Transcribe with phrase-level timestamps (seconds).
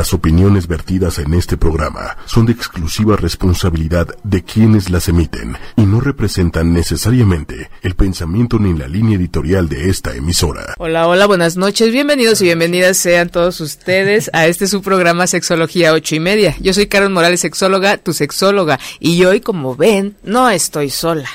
[0.00, 5.82] Las opiniones vertidas en este programa son de exclusiva responsabilidad de quienes las emiten y
[5.82, 10.72] no representan necesariamente el pensamiento ni la línea editorial de esta emisora.
[10.78, 15.92] Hola, hola, buenas noches, bienvenidos y bienvenidas sean todos ustedes a este su programa Sexología
[15.92, 16.56] ocho y media.
[16.60, 21.28] Yo soy Carol Morales, sexóloga, tu sexóloga, y hoy, como ven, no estoy sola.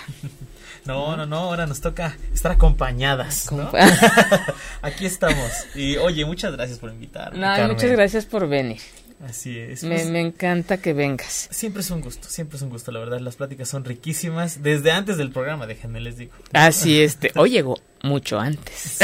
[0.86, 3.52] No, no, no, ahora nos toca estar acompañadas.
[3.52, 3.71] ¿no?
[4.81, 5.52] Aquí estamos.
[5.73, 7.39] Y oye, muchas gracias por invitarme.
[7.39, 8.81] No, muchas gracias por venir.
[9.25, 9.84] Así es.
[9.84, 11.48] Me, Pues, me encanta que vengas.
[11.49, 13.20] Siempre es un gusto, siempre es un gusto, la verdad.
[13.20, 14.62] Las pláticas son riquísimas.
[14.62, 16.34] Desde antes del programa, déjenme les digo.
[16.53, 18.99] Así este, hoy llegó mucho antes.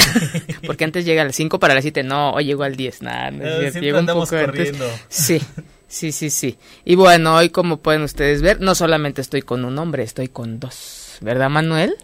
[0.68, 3.32] Porque antes llega a las 5 para las 7, no, hoy llegó al 10, nada,
[3.32, 4.46] no es cierto, siempre llegó un poco antes.
[4.46, 4.90] corriendo.
[5.10, 5.42] Sí.
[5.88, 6.58] Sí, sí, sí.
[6.86, 10.58] Y bueno, hoy como pueden ustedes ver, no solamente estoy con un hombre, estoy con
[10.58, 11.01] dos.
[11.22, 11.96] ¿Verdad, Manuel?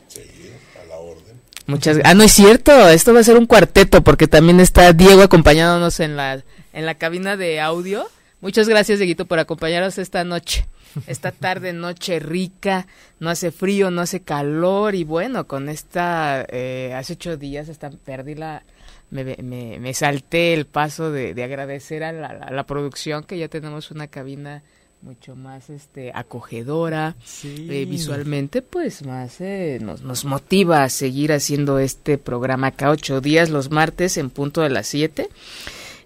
[1.66, 5.22] Muchas Ah, no es cierto, esto va a ser un cuarteto porque también está Diego
[5.22, 8.08] acompañándonos en la en la cabina de audio.
[8.40, 10.66] Muchas gracias, Dieguito, por acompañarnos esta noche.
[11.08, 12.88] Esta tarde, noche rica,
[13.20, 17.90] no hace frío, no hace calor y bueno, con esta, eh, hace ocho días hasta
[17.92, 18.64] perdí la,
[19.12, 23.38] me, me, me salté el paso de, de agradecer a la, a la producción que
[23.38, 24.64] ya tenemos una cabina
[25.02, 27.68] mucho más este acogedora Sí.
[27.70, 33.22] eh, visualmente pues más eh, nos, nos motiva a seguir haciendo este programa cada ocho
[33.22, 35.30] días los martes en punto de las siete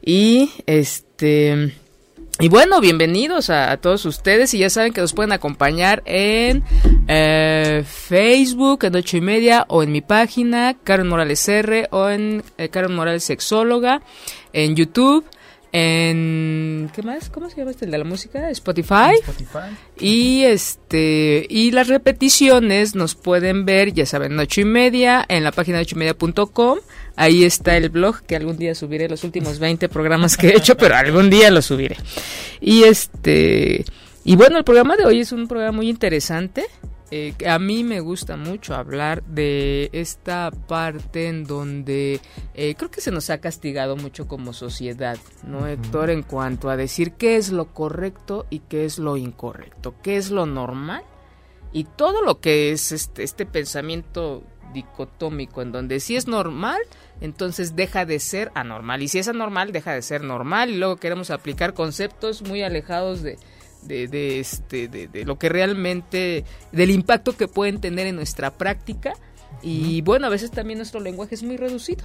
[0.04, 1.74] y este
[2.40, 6.64] y bueno, bienvenidos a, a todos ustedes y ya saben que nos pueden acompañar en
[7.08, 12.44] eh, Facebook en ocho y media o en mi página Karen Morales R o en
[12.58, 14.02] eh, Karen Morales Sexóloga
[14.54, 15.24] en YouTube
[15.74, 16.61] en
[16.92, 17.30] ¿qué más?
[17.30, 18.50] ¿Cómo se llama este el de la música?
[18.50, 19.14] Spotify.
[19.20, 19.76] Spotify.
[20.00, 25.52] Y este y las repeticiones nos pueden ver, ya saben, ocho y media en la
[25.52, 26.80] página ocho y media.com.
[27.16, 30.78] Ahí está el blog que algún día subiré los últimos 20 programas que he hecho,
[30.78, 31.98] pero algún día lo subiré.
[32.60, 33.86] Y este
[34.24, 36.66] y bueno, el programa de hoy es un programa muy interesante.
[37.14, 42.22] Eh, a mí me gusta mucho hablar de esta parte en donde
[42.54, 46.10] eh, creo que se nos ha castigado mucho como sociedad, ¿no, Héctor?
[46.10, 50.32] En cuanto a decir qué es lo correcto y qué es lo incorrecto, qué es
[50.32, 51.04] lo normal
[51.74, 54.44] y todo lo que es este, este pensamiento
[54.74, 56.80] dicotómico en donde si es normal,
[57.20, 60.96] entonces deja de ser anormal y si es anormal, deja de ser normal y luego
[60.96, 63.38] queremos aplicar conceptos muy alejados de,
[63.84, 68.52] de, de, este, de, de lo que realmente, del impacto que pueden tener en nuestra
[68.52, 69.14] práctica.
[69.62, 72.04] Y bueno, a veces también nuestro lenguaje es muy reducido,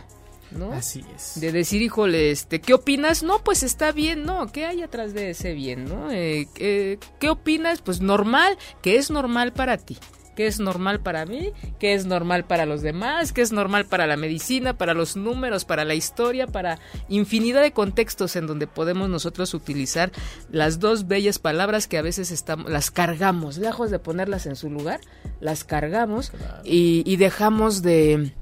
[0.51, 0.73] ¿no?
[0.73, 1.41] Así es.
[1.41, 3.23] De decir, híjole, este, ¿qué opinas?
[3.23, 4.51] No, pues está bien, ¿no?
[4.53, 6.11] ¿Qué hay atrás de ese bien, no?
[6.11, 7.81] Eh, eh, ¿Qué opinas?
[7.81, 9.97] Pues normal, que es normal para ti.
[10.37, 11.53] ¿Qué es normal para mí?
[11.81, 13.33] ¿Qué es normal para los demás?
[13.33, 17.73] ¿Qué es normal para la medicina, para los números, para la historia, para infinidad de
[17.73, 20.13] contextos en donde podemos nosotros utilizar
[20.51, 24.69] las dos bellas palabras que a veces estamos, las cargamos, lejos de ponerlas en su
[24.69, 25.01] lugar,
[25.41, 26.33] las cargamos
[26.65, 28.33] y, y dejamos de,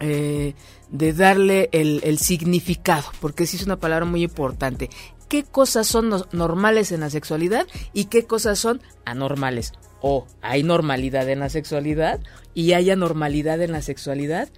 [0.00, 0.54] eh,
[0.90, 4.90] de darle el, el significado, porque sí es una palabra muy importante.
[5.32, 9.72] ¿Qué cosas son no- normales en la sexualidad y qué cosas son anormales?
[10.02, 12.20] O hay normalidad en la sexualidad
[12.52, 14.50] y hay anormalidad en la sexualidad.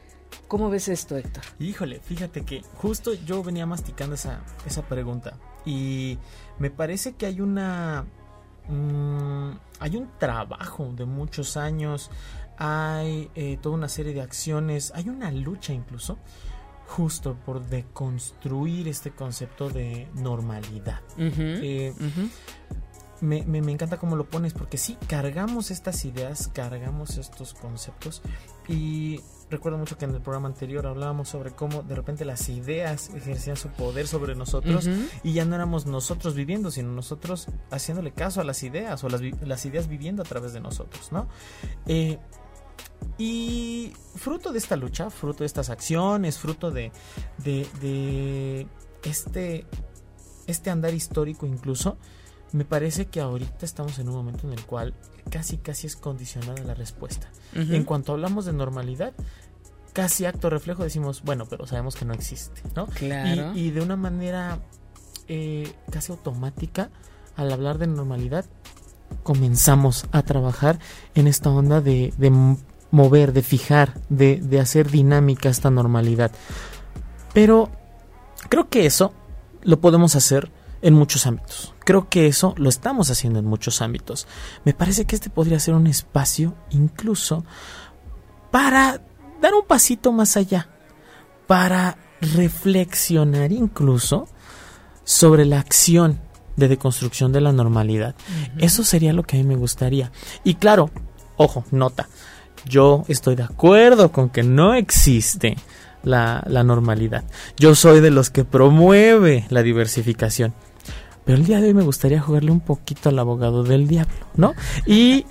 [0.49, 1.45] ¿Cómo ves esto, Héctor?
[1.61, 6.19] Híjole, fíjate que justo yo venía masticando esa, esa pregunta y
[6.59, 8.07] me parece que hay una...
[8.69, 12.11] mm, hay un trabajo de muchos años,
[12.59, 16.19] hay eh, toda una serie de acciones, hay una lucha incluso
[16.87, 21.01] justo por deconstruir este concepto de normalidad.
[21.63, 21.95] Eh,
[23.21, 28.21] me, me- me encanta cómo lo pones, porque sí, cargamos estas ideas, cargamos estos conceptos.
[28.69, 33.11] Y recuerdo mucho que en el programa anterior hablábamos sobre cómo de repente las ideas
[33.15, 34.87] ejercían su poder sobre nosotros
[35.23, 39.21] y ya no éramos nosotros viviendo, sino nosotros haciéndole caso a las ideas o las,
[39.43, 41.29] las ideas viviendo a través de nosotros, ¿no?
[41.87, 42.19] Eh,
[43.19, 46.93] y fruto de esta lucha, fruto de estas acciones, fruto de,
[47.39, 48.67] de, de
[49.05, 49.67] este,
[50.47, 51.97] este andar histórico incluso,
[52.53, 54.95] me parece que ahorita estamos en un momento en el cual
[55.31, 57.29] casi casi es condicionada la respuesta.
[57.55, 59.13] En cuanto hablamos de normalidad,
[59.93, 62.87] casi acto reflejo decimos, bueno, pero sabemos que no existe, ¿no?
[62.87, 63.53] Claro.
[63.55, 64.61] Y, y de una manera
[65.29, 66.91] eh, casi automática,
[67.37, 68.45] al hablar de normalidad,
[69.23, 70.79] comenzamos a trabajar
[71.15, 72.13] en esta onda de,
[72.95, 76.31] mover, de fijar, de, de hacer dinámica esta normalidad.
[77.33, 77.69] Pero
[78.49, 79.13] creo que eso
[79.63, 80.51] lo podemos hacer
[80.81, 81.75] en muchos ámbitos.
[81.81, 84.29] Creo que eso lo estamos haciendo en muchos ámbitos.
[84.65, 87.45] Me parece que este podría ser un espacio incluso
[88.51, 89.01] para
[89.43, 90.69] dar un pasito más allá,
[91.47, 94.29] para reflexionar incluso
[95.03, 96.21] sobre la acción
[96.57, 98.15] de deconstrucción de la normalidad.
[98.59, 100.13] Eso sería lo que a mí me gustaría.
[100.45, 100.91] Y claro,
[101.37, 102.09] ojo, nota,
[102.67, 105.57] yo estoy de acuerdo con que no existe
[106.05, 107.25] la, normalidad.
[107.57, 110.55] Yo soy de los que promueve la diversificación.
[111.25, 114.55] Pero el día de hoy me gustaría jugarle un poquito al abogado del diablo, ¿no?
[114.85, 115.25] Y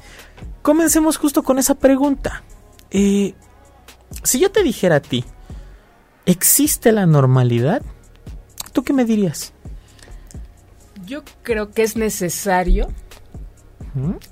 [0.63, 2.41] comencemos justo con esa pregunta.
[2.89, 3.35] Eh,
[4.23, 5.23] si yo te dijera a ti,
[6.25, 7.83] ¿existe la normalidad?
[8.71, 9.53] ¿Tú qué me dirías?
[11.05, 12.87] Yo creo que es necesario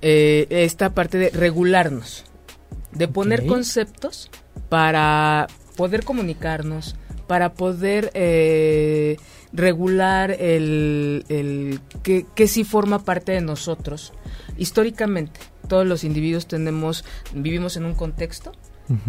[0.01, 2.25] eh, esta parte de regularnos,
[2.93, 4.29] de poner conceptos
[4.69, 6.95] para poder comunicarnos,
[7.27, 9.17] para poder eh,
[9.53, 14.13] regular el, el que, que sí forma parte de nosotros.
[14.57, 18.51] Históricamente, todos los individuos tenemos, vivimos en un contexto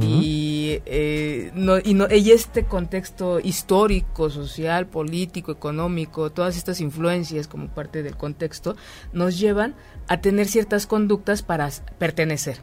[0.01, 7.49] y, eh, no, y, no, y este contexto histórico, social, político, económico, todas estas influencias
[7.49, 8.77] como parte del contexto,
[9.13, 9.75] nos llevan
[10.07, 11.69] a tener ciertas conductas para
[11.99, 12.63] pertenecer.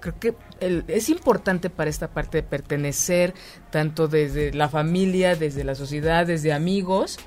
[0.00, 3.34] Creo que es importante para esta parte de pertenecer,
[3.70, 7.18] tanto desde la familia, desde la sociedad, desde amigos,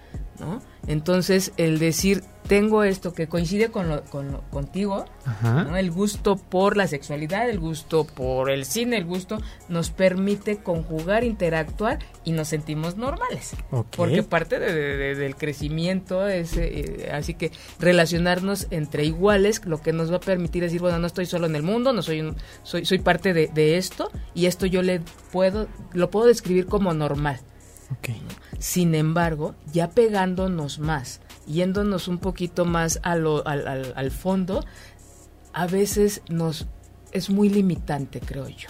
[0.42, 0.62] ¿no?
[0.88, 5.06] Entonces, el decir, tengo esto que coincide con, lo, con contigo,
[5.78, 9.38] el gusto por la sexualidad, el gusto por el cine, el gusto
[9.70, 13.56] nos permite conjugar, interactuar y nos sentimos normales.
[13.96, 20.18] Porque parte del crecimiento es, eh, así que relacionarnos entre iguales, lo que nos va
[20.18, 22.34] a permitir decir, bueno, no estoy solo en el mundo, no soy,
[22.64, 25.02] soy, soy parte de, de esto y esto yo le
[25.32, 27.40] puedo, lo puedo describir como normal.
[28.60, 34.64] Sin embargo, ya pegándonos más, yéndonos un poquito más a lo, al, al, fondo,
[35.54, 36.68] a veces nos
[37.12, 38.70] es muy limitante, creo yo.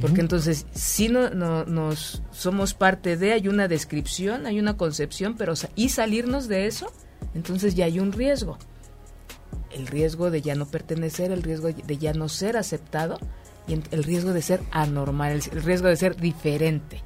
[0.00, 5.36] Porque entonces, si no, no, nos somos parte de, hay una descripción, hay una concepción,
[5.36, 6.92] pero y salirnos de eso,
[7.34, 8.58] entonces ya hay un riesgo.
[9.70, 13.18] El riesgo de ya no pertenecer, el riesgo de ya no ser aceptado
[13.68, 17.02] y el riesgo de ser anormal, el riesgo de ser diferente.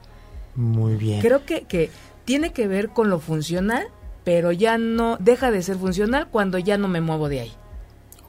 [0.56, 1.20] Muy bien.
[1.20, 1.90] Creo que, que
[2.24, 3.86] tiene que ver con lo funcional,
[4.24, 7.52] pero ya no deja de ser funcional cuando ya no me muevo de ahí.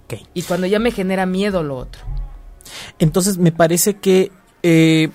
[0.06, 0.16] Ok.
[0.34, 2.02] Y cuando ya me genera miedo lo otro.
[3.00, 4.32] Entonces me parece que
[4.64, 5.10] eh,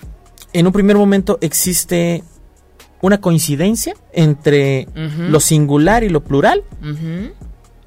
[0.52, 2.22] en un primer momento existe
[3.02, 6.64] una coincidencia entre lo singular y lo plural,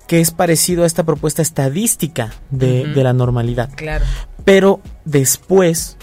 [0.08, 3.70] que es parecido a esta propuesta estadística de, de la normalidad.
[3.76, 4.06] Claro.
[4.44, 5.98] Pero después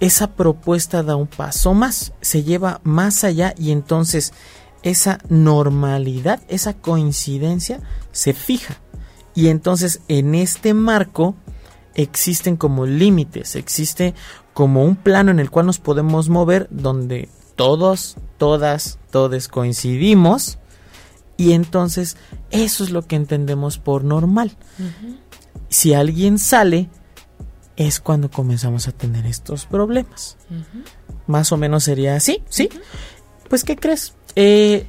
[0.00, 4.32] esa propuesta da un paso más, se lleva más allá y entonces
[4.82, 7.80] esa normalidad, esa coincidencia
[8.10, 8.80] se fija.
[9.34, 11.34] Y entonces en este marco
[11.94, 14.14] existen como límites, existe
[14.54, 20.58] como un plano en el cual nos podemos mover donde todos, todas, todos coincidimos
[21.36, 22.16] y entonces
[22.50, 24.56] eso es lo que entendemos por normal.
[25.68, 26.88] Si alguien sale
[27.80, 30.36] es cuando comenzamos a tener estos problemas.
[31.26, 32.68] Más o menos sería así, ¿sí?
[33.48, 34.14] Pues, ¿qué crees?
[34.36, 34.84] Eh,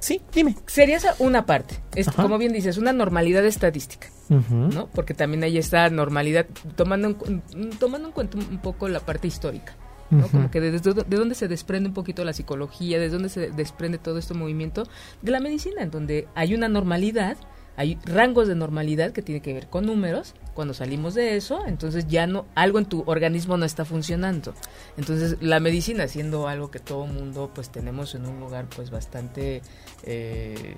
[0.00, 0.56] sí, dime.
[0.66, 1.80] Sería esa una parte.
[1.94, 4.08] Es, como bien dices, una normalidad estadística.
[4.28, 4.88] ¿no?
[4.88, 9.76] Porque también hay esta normalidad, tomando en, tomando en cuenta un poco la parte histórica.
[10.10, 10.26] ¿no?
[10.26, 13.98] Como que de, de, dónde se desprende un poquito la psicología, de dónde se desprende
[13.98, 14.88] todo este movimiento
[15.20, 17.36] de la medicina, en donde hay una normalidad,
[17.76, 20.34] hay rangos de normalidad que tiene que ver con números.
[20.54, 24.54] Cuando salimos de eso, entonces ya no, algo en tu organismo no está funcionando.
[24.96, 29.62] Entonces la medicina siendo algo que todo mundo pues tenemos en un lugar pues bastante
[30.04, 30.74] eh,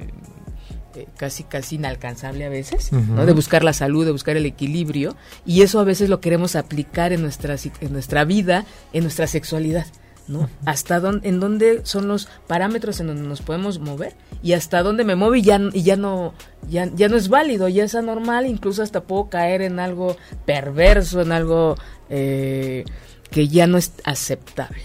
[0.95, 3.27] eh, casi casi inalcanzable a veces, ¿no?
[3.27, 7.13] De buscar la salud, de buscar el equilibrio y eso a veces lo queremos aplicar
[7.13, 9.87] en nuestra en nuestra vida, en nuestra sexualidad.
[10.29, 10.49] ¿No?
[10.65, 15.05] Hasta dónde, en dónde son los parámetros en donde nos podemos mover y hasta dónde
[15.05, 16.35] me muevo y ya, y ya no,
[16.69, 20.17] ya, ya no es válido, ya es anormal, incluso hasta puedo caer en algo
[20.47, 21.77] perverso, en algo
[22.11, 22.85] eh,
[23.31, 24.83] que ya no es aceptable.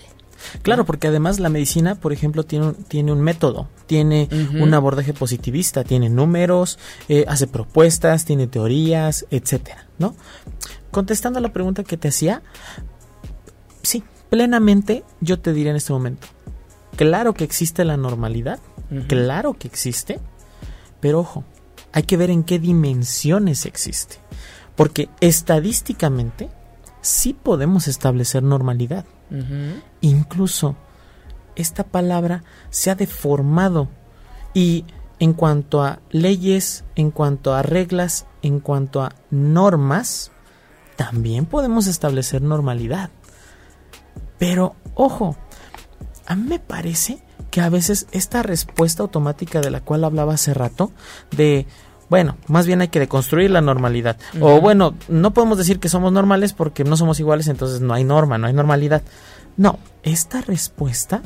[0.62, 4.29] Claro, porque además la medicina, por ejemplo, tiene un, tiene un método, tiene
[4.60, 10.15] un abordaje positivista, tiene números, eh, hace propuestas, tiene teorías, etcétera, ¿no?
[10.91, 12.41] Contestando a la pregunta que te hacía,
[13.84, 16.27] sí, plenamente, yo te diré en este momento,
[16.95, 18.59] claro que existe la normalidad,
[19.07, 20.19] claro que existe,
[21.00, 21.43] pero ojo,
[21.91, 24.17] hay que ver en qué dimensiones existe.
[24.75, 26.50] Porque estadísticamente
[27.01, 29.05] sí podemos establecer normalidad.
[30.01, 30.75] Incluso
[31.55, 33.89] esta palabra se ha deformado
[34.53, 34.86] y
[35.19, 40.31] en cuanto a leyes, en cuanto a reglas, en cuanto a normas,
[40.95, 43.09] también podemos establecer normalidad.
[44.39, 45.36] Pero, ojo,
[46.25, 50.53] a mí me parece que a veces esta respuesta automática de la cual hablaba hace
[50.53, 50.91] rato,
[51.31, 51.67] de
[52.10, 54.17] bueno, más bien hay que deconstruir la normalidad.
[54.41, 58.03] O bueno, no podemos decir que somos normales porque no somos iguales, entonces no hay
[58.03, 59.03] norma, no hay normalidad.
[59.58, 61.22] No, esta respuesta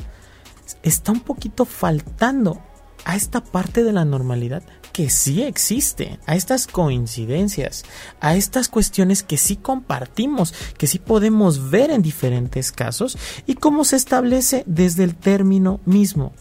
[0.82, 2.60] está un poquito faltando
[3.06, 4.62] a esta parte de la normalidad
[4.94, 7.84] que sí existe, a estas coincidencias,
[8.20, 13.84] a estas cuestiones que sí compartimos, que sí podemos ver en diferentes casos y cómo
[13.84, 16.32] se establece desde el término mismo,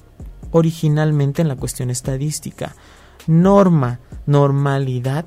[0.52, 2.76] originalmente en la cuestión estadística.
[3.26, 5.26] Norma, normalidad,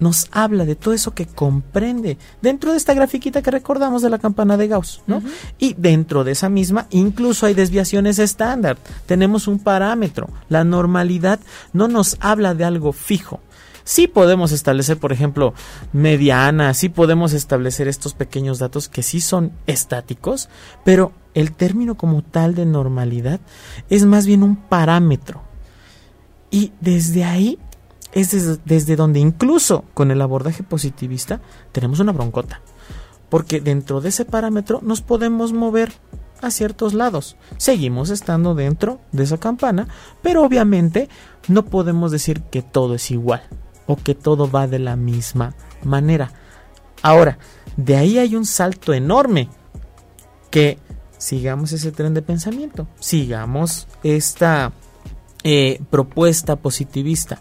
[0.00, 4.18] nos habla de todo eso que comprende dentro de esta grafiquita que recordamos de la
[4.18, 5.22] campana de Gauss, ¿no?
[5.58, 8.76] Y dentro de esa misma incluso hay desviaciones estándar.
[9.06, 10.28] Tenemos un parámetro.
[10.48, 11.40] La normalidad
[11.72, 13.40] no nos habla de algo fijo.
[13.84, 15.54] Sí podemos establecer, por ejemplo,
[15.92, 20.48] mediana, sí podemos establecer estos pequeños datos que sí son estáticos,
[20.84, 23.38] pero el término como tal de normalidad
[23.88, 25.42] es más bien un parámetro
[26.50, 27.58] y desde ahí
[28.20, 31.40] es desde, donde incluso con el abordaje positivista
[31.72, 32.62] tenemos una broncota.
[33.28, 35.92] Porque dentro de ese parámetro nos podemos mover
[36.40, 37.36] a ciertos lados.
[37.58, 39.88] Seguimos estando dentro de esa campana,
[40.22, 41.08] pero obviamente
[41.48, 43.42] no podemos decir que todo es igual
[43.86, 45.54] o que todo va de la misma
[45.84, 46.32] manera.
[47.02, 47.38] Ahora,
[47.76, 49.48] de ahí hay un salto enorme
[50.50, 50.78] que
[51.18, 54.72] sigamos ese tren de pensamiento, sigamos esta
[55.44, 57.40] eh, propuesta positivista,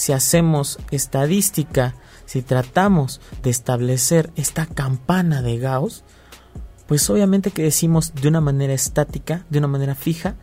[0.00, 6.04] si hacemos estadística, si tratamos de establecer esta campana de Gauss,
[6.86, 10.36] pues obviamente que decimos de una manera estática, de una manera fija,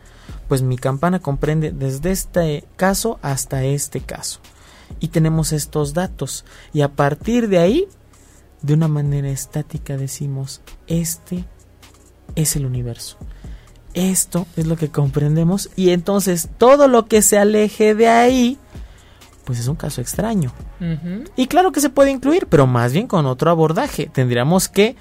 [0.46, 4.38] pues mi campana comprende desde este caso hasta este caso.
[5.00, 6.44] Y tenemos estos datos.
[6.72, 7.88] Y a partir de ahí,
[8.62, 11.46] de una manera estática decimos, este
[12.36, 13.16] es el universo.
[13.92, 18.56] Esto es lo que comprendemos y entonces todo lo que se aleje de ahí,
[19.48, 20.52] pues es un caso extraño.
[21.34, 24.10] Y claro que se puede incluir, pero más bien con otro abordaje.
[24.12, 24.94] Tendríamos que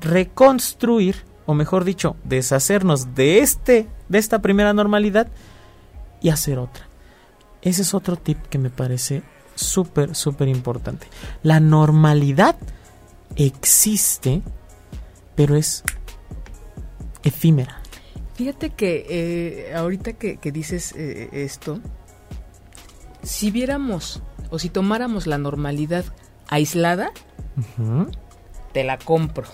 [0.00, 5.26] reconstruir, o mejor dicho, deshacernos de este, de esta primera normalidad
[6.20, 6.86] y hacer otra.
[7.60, 9.24] Ese es otro tip que me parece
[9.56, 11.08] súper, súper importante.
[11.42, 12.54] La normalidad
[13.34, 14.42] existe,
[15.34, 15.82] pero es
[17.24, 17.82] efímera.
[18.36, 21.80] Fíjate que eh, ahorita que, dices eh, esto,
[23.22, 26.04] si viéramos o si tomáramos la normalidad
[26.48, 27.12] aislada,
[28.72, 29.46] te la compro.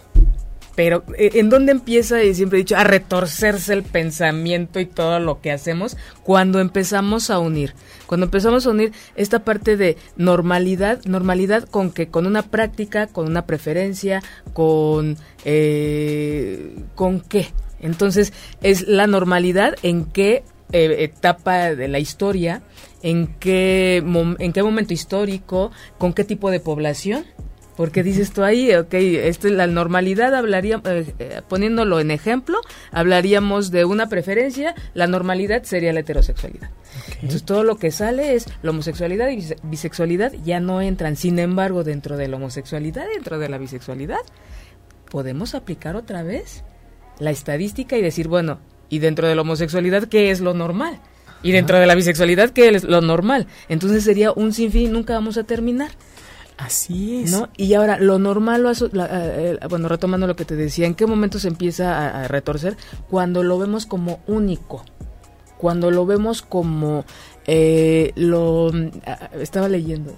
[0.75, 5.18] Pero eh, ¿en dónde empieza, y siempre he dicho, a retorcerse el pensamiento y todo
[5.20, 5.96] lo que hacemos?
[6.23, 7.75] Cuando empezamos a unir.
[8.06, 13.26] Cuando empezamos a unir esta parte de normalidad, normalidad con que con una práctica, con
[13.26, 15.16] una preferencia, con...
[16.94, 17.49] ¿Con qué?
[17.80, 22.62] Entonces, es la normalidad en qué eh, etapa de la historia,
[23.02, 27.25] en qué, en qué momento histórico, con qué tipo de población.
[27.76, 32.58] Porque dices tú ahí, ok, esto, la normalidad hablaría, eh, eh, poniéndolo en ejemplo,
[32.90, 36.70] hablaríamos de una preferencia, la normalidad sería la heterosexualidad.
[37.16, 41.16] Entonces todo lo que sale es la homosexualidad y bisexualidad ya no entran.
[41.16, 44.20] Sin embargo, dentro de la homosexualidad, dentro de la bisexualidad,
[45.11, 46.64] podemos aplicar otra vez
[47.18, 48.58] la estadística y decir, bueno,
[48.88, 51.00] y dentro de la homosexualidad, ¿qué es lo normal?
[51.43, 53.47] Y dentro de la bisexualidad, ¿qué es lo normal?
[53.69, 55.90] Entonces sería un sinfín, nunca vamos a terminar.
[56.57, 57.31] Así es.
[57.31, 57.50] ¿no?
[57.57, 61.07] Y ahora, lo normal, lo, eh, eh, bueno, retomando lo que te decía, ¿en qué
[61.07, 62.76] momento se empieza a, retorcer?
[63.11, 64.85] Cuando lo vemos como único,
[65.59, 67.05] cuando lo vemos como
[67.47, 68.73] eh, lo...
[69.40, 70.14] estaba leyendo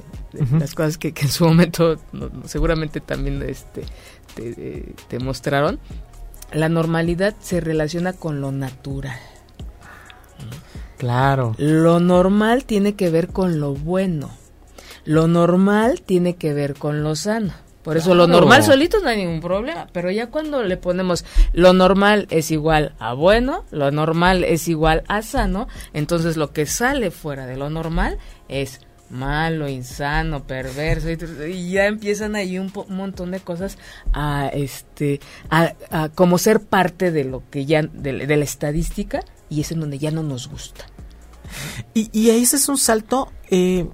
[0.59, 1.99] las cosas que, en su momento
[2.45, 3.85] seguramente también este,
[4.35, 5.81] te, te mostraron
[6.52, 9.19] la normalidad se relaciona con lo natural.
[10.97, 11.55] Claro.
[11.59, 14.31] Lo normal tiene que ver con lo bueno.
[15.05, 17.52] Lo normal tiene que ver con lo sano.
[17.83, 21.25] Por eso lo normal solito no hay ningún problema, pero ya cuando le ponemos
[21.55, 26.67] lo normal es igual a bueno, lo normal es igual a sano, entonces lo que
[26.67, 33.31] sale fuera de lo normal es malo, insano, perverso y, ya empiezan ahí un, montón
[33.31, 33.79] de cosas
[34.12, 35.75] a este a,
[36.15, 40.11] como ser parte de lo que ya de, la estadística y es en donde ya
[40.11, 40.87] no nos gusta.
[41.95, 43.88] Y, y ese es un salto eh,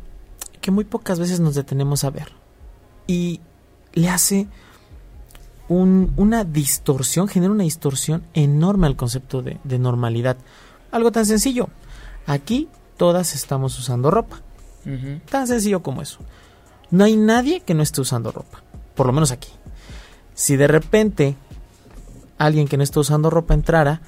[0.61, 2.33] que muy pocas veces nos detenemos a ver
[3.07, 3.41] y
[3.93, 4.49] le hace
[5.69, 10.37] un, una distorsión, genera una distorsión enorme al concepto de, de normalidad.
[10.91, 11.69] Algo tan sencillo.
[12.27, 14.43] Aquí todas estamos usando ropa
[15.31, 16.19] Tan sencillo como eso.
[16.91, 18.63] No hay nadie que no esté usando ropa.
[18.95, 19.51] Por lo menos aquí.
[20.35, 21.37] Si de repente
[22.39, 24.01] alguien que no esté usando ropa entrara,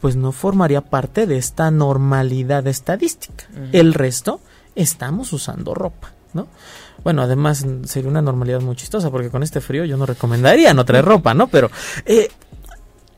[0.00, 3.44] pues no formaría parte de esta normalidad estadística.
[3.72, 4.40] El resto
[4.74, 6.48] estamos usando ropa, ¿no?
[7.04, 10.84] Bueno, además sería una normalidad muy chistosa porque con este frío yo no recomendaría no
[10.84, 11.48] traer ropa, ¿no?
[11.48, 11.70] Pero
[12.04, 12.28] eh,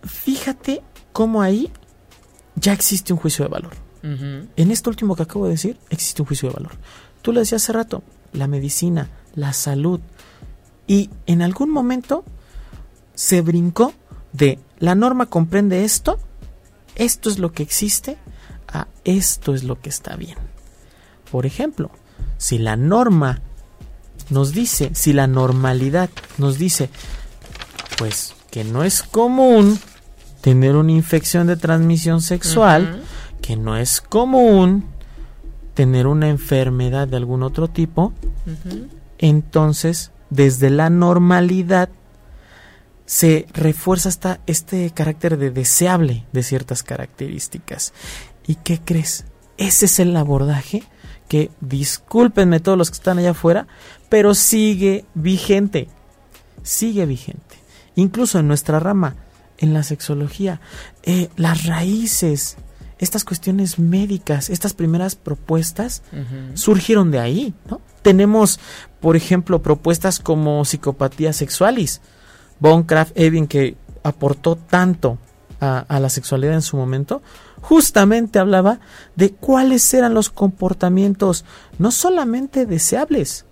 [0.03, 0.83] fíjate
[1.13, 1.71] cómo ahí
[2.57, 3.73] ya existe un juicio de valor.
[4.03, 6.73] En esto último que acabo de decir, existe un juicio de valor.
[7.23, 10.01] Tú lo decías hace rato, la medicina, la salud.
[10.87, 12.25] Y en algún momento
[13.15, 13.95] se brincó
[14.33, 16.19] de la norma comprende esto,
[16.97, 18.19] esto es lo que existe,
[18.67, 20.39] a esto es lo que está bien.
[21.31, 21.91] Por ejemplo,
[22.39, 23.41] si la norma
[24.31, 26.91] nos dice, si la normalidad nos dice,
[27.99, 29.79] pues que no es común
[30.41, 33.03] tener una infección de transmisión sexual,
[33.43, 34.87] que no es común
[35.75, 38.15] tener una enfermedad de algún otro tipo,
[39.19, 41.91] entonces desde la normalidad
[43.05, 47.93] se refuerza hasta este carácter de deseable de ciertas características.
[48.47, 49.27] ¿Y qué crees?
[49.59, 50.83] Ese es el abordaje
[51.29, 53.67] que, discúlpenme todos los que están allá afuera,
[54.09, 55.89] pero sigue vigente.
[56.63, 57.57] Sigue vigente.
[57.97, 59.17] Incluso en nuestra rama,
[59.59, 60.61] en la sexología,
[61.03, 62.57] eh, las raíces,
[63.03, 66.03] estas cuestiones médicas, estas primeras propuestas
[66.55, 67.81] surgieron de ahí, ¿no?
[68.01, 68.61] Tenemos,
[69.01, 72.01] por ejemplo, propuestas como psicopatía sexualis.
[72.61, 75.19] Von Kraft Ebing, que aportó tanto
[75.61, 77.23] a, la sexualidad en su momento,
[77.61, 78.79] justamente hablaba
[79.17, 81.45] de cuáles eran los comportamientos
[81.79, 83.47] no solamente deseables,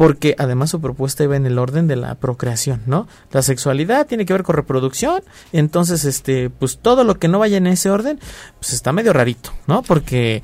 [0.00, 3.06] porque además su propuesta iba en el orden de la procreación, ¿no?
[3.32, 7.58] La sexualidad tiene que ver con reproducción, entonces este pues todo lo que no vaya
[7.58, 8.18] en ese orden
[8.58, 9.82] pues está medio rarito, ¿no?
[9.82, 10.42] Porque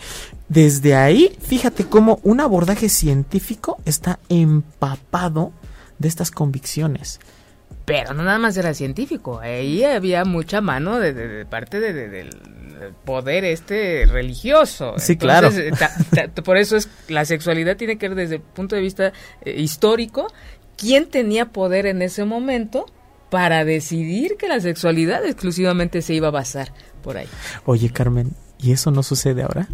[0.51, 5.53] desde ahí, fíjate cómo un abordaje científico está empapado
[5.99, 7.19] de estas convicciones.
[7.87, 11.81] Pero no nada más era científico, ahí había mucha mano de, parte
[13.05, 14.95] poder este religioso.
[14.99, 15.51] Sí, claro.
[16.45, 20.27] por eso es la sexualidad tiene que ver desde el punto de vista eh, histórico,
[20.77, 22.87] quién tenía poder en ese momento
[23.31, 26.73] para decidir que la sexualidad exclusivamente se iba a basar
[27.03, 27.29] por ahí.
[27.65, 29.69] Oye, Carmen, ¿y eso no sucede ahora?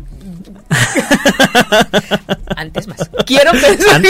[2.57, 3.11] Antes más.
[3.27, 4.03] Quiero pensar,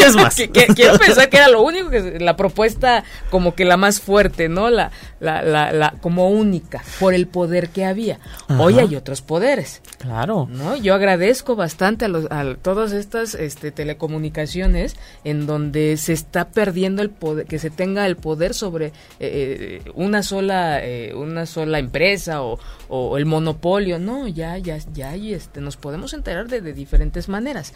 [0.53, 4.49] Que, quiero pensar que era lo único que la propuesta como que la más fuerte,
[4.49, 4.71] ¿no?
[4.71, 8.19] La, la, la, como única por el poder que había.
[8.59, 9.83] Hoy hay otros poderes.
[9.99, 10.49] Claro.
[10.51, 10.77] ¿No?
[10.77, 17.03] Yo agradezco bastante a, los, a todas estas este, telecomunicaciones en donde se está perdiendo
[17.03, 21.79] el poder, que se tenga el poder sobre eh, eh, una sola eh, una sola
[21.79, 22.59] empresa o,
[22.89, 23.99] o, el monopolio.
[23.99, 27.73] No, ya ya ya y este nos podemos enterar de, de diferentes maneras.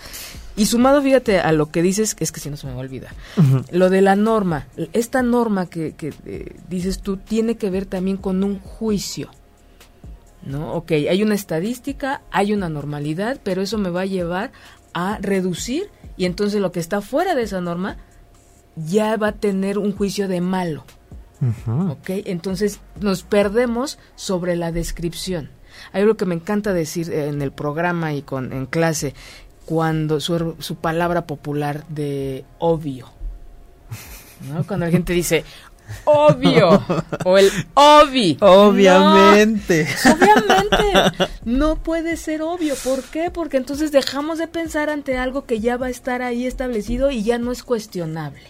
[0.56, 2.82] Y sumado, fíjate, a lo que dices, es que si no se me va a
[2.82, 3.12] olvidar,
[3.70, 8.16] lo de la norma, esta norma que, que eh, dices tú tiene que ver también
[8.16, 9.30] con un juicio.
[10.44, 10.74] ¿No?
[10.74, 14.52] Ok, hay una estadística, hay una normalidad, pero eso me va a llevar
[14.94, 17.96] a reducir y entonces lo que está fuera de esa norma
[18.76, 20.84] ya va a tener un juicio de malo.
[21.66, 25.50] Ok, entonces nos perdemos sobre la descripción.
[25.92, 29.14] Hay algo que me encanta decir en el programa y con, en clase,
[29.64, 33.10] cuando su, su palabra popular de obvio.
[34.48, 34.64] ¿no?
[34.66, 35.44] Cuando la gente dice
[36.04, 36.82] obvio
[37.24, 38.36] o el obi.
[38.40, 39.86] Obviamente.
[40.04, 41.26] obviamente.
[41.44, 42.74] No puede ser obvio.
[42.74, 43.30] ¿Por qué?
[43.30, 47.22] Porque entonces dejamos de pensar ante algo que ya va a estar ahí establecido y
[47.22, 48.42] ya no es cuestionable.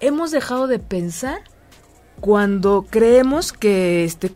[0.00, 1.42] Hemos dejado de pensar
[2.20, 4.32] cuando creemos que este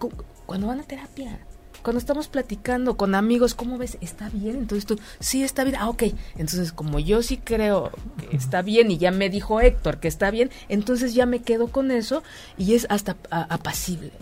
[0.47, 1.39] cuando van a terapia
[1.85, 3.99] cuando estamos platicando con amigos, ¿cómo ves?
[4.01, 4.57] ¿Está bien?
[4.57, 5.77] Entonces tú, sí, está bien.
[5.79, 6.05] Ah, ok.
[6.37, 10.31] Entonces, como yo sí creo que está bien y ya me dijo Héctor que está
[10.31, 12.23] bien, entonces ya me quedo con eso
[12.57, 14.13] y es hasta apacible.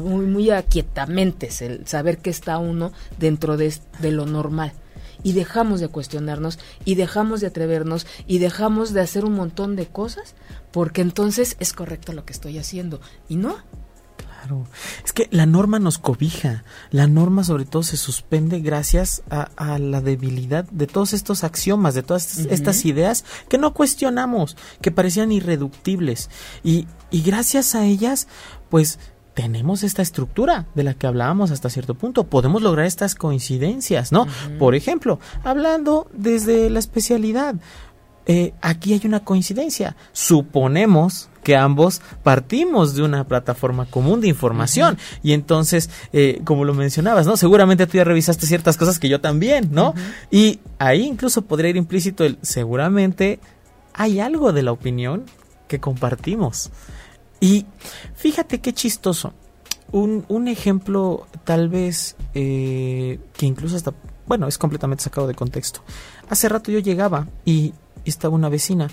[0.00, 4.72] muy, muy aquietamente el saber que está uno dentro de, de lo normal
[5.22, 9.86] y dejamos de cuestionarnos y dejamos de atrevernos y dejamos de hacer un montón de
[9.86, 10.34] cosas
[10.72, 13.56] porque entonces es correcto lo que estoy haciendo y no
[15.04, 16.64] es que la norma nos cobija.
[16.90, 22.02] La norma sobre todo se suspende gracias a, la debilidad de todos estos axiomas, de
[22.02, 26.30] todas estas ideas que no cuestionamos, que parecían irreductibles.
[26.62, 28.28] Y, gracias a ellas,
[28.68, 28.98] pues
[29.34, 32.24] tenemos esta estructura de la que hablábamos hasta cierto punto.
[32.24, 34.26] Podemos lograr estas coincidencias, ¿no?
[34.58, 37.56] Por ejemplo, hablando desde la especialidad.
[38.26, 39.96] Eh, aquí hay una coincidencia.
[40.12, 44.98] Suponemos que ambos partimos de una plataforma común de información.
[45.22, 47.36] Y entonces, eh, como lo mencionabas, ¿no?
[47.36, 49.94] Seguramente tú ya revisaste ciertas cosas que yo también, ¿no?
[50.30, 53.38] Y ahí incluso podría ir implícito el seguramente
[53.94, 55.24] hay algo de la opinión
[55.68, 56.70] que compartimos.
[57.38, 57.66] Y
[58.16, 59.32] fíjate qué chistoso.
[59.92, 63.94] un, un ejemplo tal vez eh, que incluso hasta,
[64.26, 65.80] bueno, es completamente sacado de contexto.
[66.28, 67.72] Hace rato yo llegaba y
[68.10, 68.88] estaba una vecina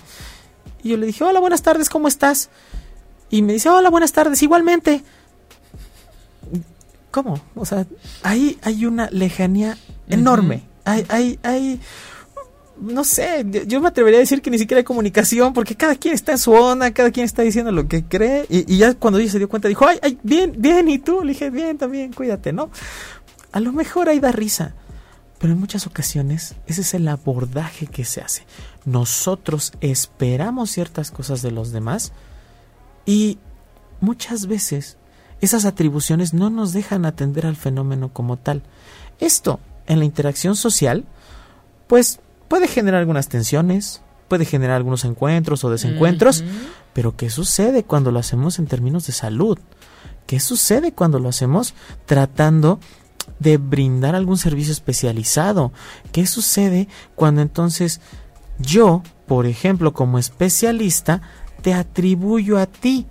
[0.84, 2.50] y yo le dije, hola, buenas tardes, ¿cómo estás?
[3.30, 5.02] Y me dice, hola, buenas tardes, igualmente.
[7.10, 7.40] ¿Cómo?
[7.54, 7.86] O sea,
[8.22, 10.62] ahí hay una lejanía enorme.
[10.84, 11.80] Hay, hay, hay,
[12.78, 16.12] no sé, yo me atrevería a decir que ni siquiera hay comunicación, porque cada quien
[16.12, 19.32] está en su onda, cada quien está diciendo lo que cree, y, ya cuando ella
[19.32, 22.52] se dio cuenta dijo, ay, ay, bien, bien, y tú, le dije, bien, también, cuídate,
[22.52, 22.70] ¿no?
[23.52, 24.74] A lo mejor ahí da risa,
[25.38, 28.42] pero en muchas ocasiones ese es el abordaje que se hace.
[28.84, 32.12] Nosotros esperamos ciertas cosas de los demás
[33.06, 33.38] y
[34.00, 34.98] muchas veces
[35.40, 38.62] esas atribuciones no nos dejan atender al fenómeno como tal.
[39.20, 41.04] Esto, en la interacción social,
[41.86, 46.44] pues puede generar algunas tensiones, puede generar algunos encuentros o desencuentros,
[46.92, 49.58] pero ¿qué sucede cuando lo hacemos en términos de salud?
[50.26, 51.74] ¿Qué sucede cuando lo hacemos
[52.06, 52.80] tratando
[53.38, 55.72] de brindar algún servicio especializado?
[56.12, 58.00] ¿Qué sucede cuando entonces
[58.58, 61.22] yo, por ejemplo, como especialista,
[61.62, 63.06] te atribuyo a ti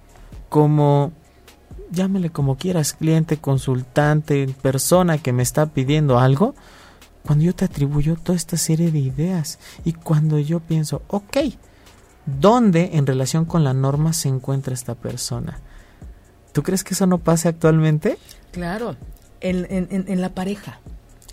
[0.50, 1.12] como
[1.94, 6.56] llámele como quieras, cliente, consultante, persona que me está pidiendo algo,
[7.26, 11.38] cuando yo te atribuyo toda esta serie de ideas y cuando yo pienso, ok,
[12.26, 15.60] ¿dónde en relación con la norma se encuentra esta persona?
[16.52, 18.18] ¿Tú crees que eso no pase actualmente?
[18.52, 18.98] Claro,
[19.40, 20.80] en, en, la pareja,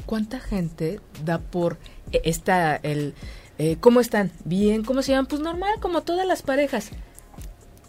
[0.07, 1.79] ¿cuánta gente da por
[2.13, 3.15] e, esta, el,
[3.61, 4.33] eh, ¿cómo están?
[4.47, 5.27] Bien, ¿cómo se llaman?
[5.27, 6.93] Pues normal, como todas las parejas.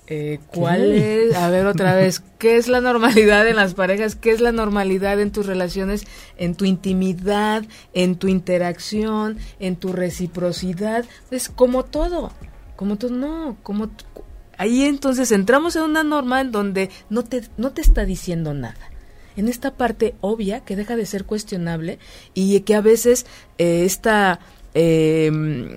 [0.08, 1.34] Eh, ¿Cuál es?
[1.34, 4.18] A ver otra vez, ¿qué es la normalidad en las parejas?
[4.18, 6.04] ¿Qué es la normalidad en tus relaciones,
[6.36, 11.06] en tu intimidad, en tu interacción, en tu reciprocidad?
[11.32, 12.34] Es como todo,
[12.76, 13.92] como todo, no, como
[14.58, 18.92] ahí entonces entramos en una norma en donde no te, no te está diciendo nada.
[19.38, 21.98] En esta parte obvia que deja de ser cuestionable
[22.34, 23.26] y que a veces
[23.58, 24.42] eh, esta,
[24.74, 25.70] em,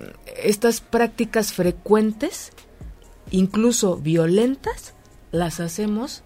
[0.43, 2.51] estas prácticas frecuentes
[3.31, 4.93] incluso violentas,
[5.31, 6.23] las hacemos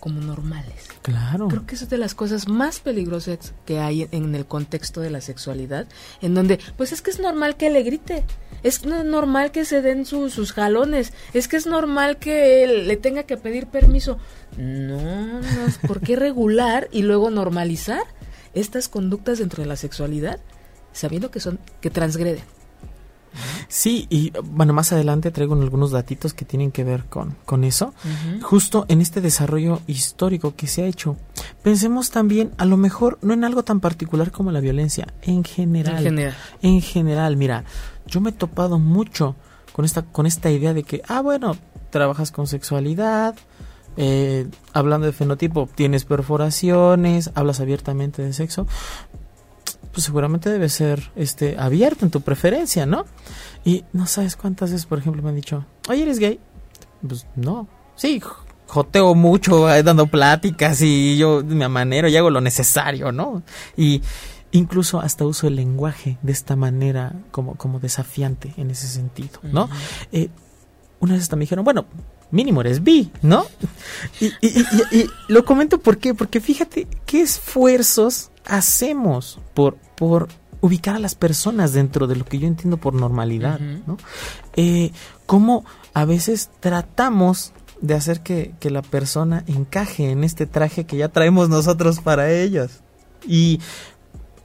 [0.00, 0.88] como normales.
[1.00, 1.48] Claro.
[1.48, 5.10] Creo que eso es de las cosas más peligrosas que hay en el contexto de
[5.10, 5.86] la sexualidad,
[6.20, 8.24] en donde, pues es que es normal que le grite,
[8.62, 13.22] es normal que se den sus jalones, es que es normal que él le tenga
[13.22, 14.18] que pedir permiso.
[14.58, 18.04] No, no, ¿por qué regular y luego normalizar
[18.52, 20.38] estas conductas dentro de la sexualidad,
[20.94, 22.42] sabiendo que son, que transgreden?
[23.68, 27.92] Sí, y bueno, más adelante traigo algunos datitos que tienen que ver con, con eso.
[28.42, 31.16] Justo en este desarrollo histórico que se ha hecho.
[31.62, 35.96] Pensemos también, a lo mejor, no en algo tan particular como la violencia, en general.
[35.98, 36.36] En general.
[36.62, 37.64] En general, mira,
[38.06, 39.34] yo me he topado mucho
[39.72, 41.56] con esta, con esta idea de que, ah, bueno,
[41.90, 43.34] trabajas con sexualidad,
[43.96, 48.66] eh, hablando de fenotipo, tienes perforaciones, hablas abiertamente de sexo,
[49.94, 53.06] pues seguramente debe ser este abierto en tu preferencia, ¿no?
[53.64, 56.40] Y no sabes cuántas veces, por ejemplo, me han dicho, oye, ¿eres gay?
[57.06, 57.68] Pues no.
[57.94, 58.20] Sí,
[58.66, 63.42] joteo mucho eh, dando pláticas y yo me amanero y hago lo necesario, ¿no?
[63.76, 64.02] Y
[64.50, 69.70] incluso hasta uso el lenguaje de esta manera como, como desafiante en ese sentido, ¿no?
[70.12, 70.28] eh,
[71.00, 71.86] una vez hasta me dijeron, bueno,
[72.30, 73.46] mínimo eres bi, ¿no?
[74.20, 76.14] Y, y, lo comento ¿por qué?
[76.14, 80.28] porque fíjate qué esfuerzos hacemos por, por
[80.60, 83.98] ubicar a las personas dentro de lo que yo entiendo por normalidad, ¿no?
[84.56, 84.92] Eh,
[85.26, 91.10] cómo a veces tratamos de hacer que, la persona encaje en este traje que ya
[91.10, 92.80] traemos nosotros para ellos.
[93.26, 93.60] Y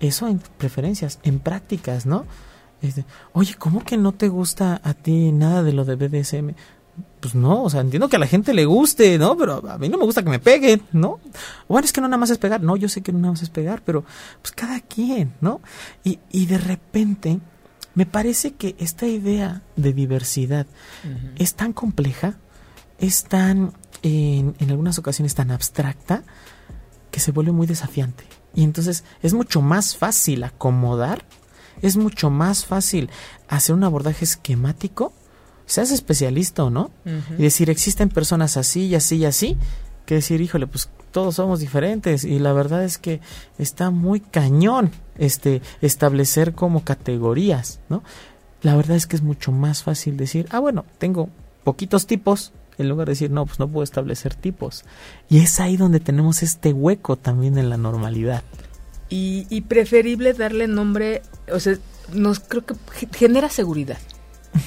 [0.02, 2.26] eso en preferencias, en prácticas, ¿no?
[2.82, 6.54] Este, Oye, ¿cómo que no te gusta a ti nada de lo de BDSM?
[7.20, 9.38] Pues no, o sea, entiendo que a la gente le guste, ¿no?
[9.38, 11.20] Pero a mí no me gusta que me peguen, ¿no?
[11.68, 13.42] Bueno, es que no nada más es pegar, no, yo sé que no nada más
[13.42, 14.06] es pegar, pero
[14.42, 15.62] pues cada quien, ¿no?
[16.04, 17.40] Y, y de repente
[17.96, 20.68] me parece que esta idea de diversidad
[21.36, 22.38] es tan compleja,
[23.00, 26.24] es tan, en, en algunas ocasiones tan abstracta,
[27.12, 28.24] que se vuelve muy desafiante.
[28.54, 31.26] Y entonces es mucho más fácil acomodar,
[31.82, 33.10] es mucho más fácil
[33.48, 35.14] hacer un abordaje esquemático
[35.70, 36.90] seas especialista o no,
[37.38, 39.58] y decir, existen personas así y así y así,
[40.06, 43.22] que decir, híjole, pues todos somos diferentes y la verdad es que
[43.60, 48.04] está muy cañón este establecer como categorías, ¿no?
[48.64, 51.30] La verdad es que es mucho más fácil decir, ah, bueno, tengo
[51.64, 54.86] poquitos tipos, en lugar de decir, no, pues no puedo establecer tipos.
[55.30, 58.44] Y es ahí donde tenemos este hueco también en la normalidad.
[59.10, 61.78] Y, y preferible darle nombre, o sea,
[62.14, 62.76] nos creo que
[63.14, 64.00] genera seguridad.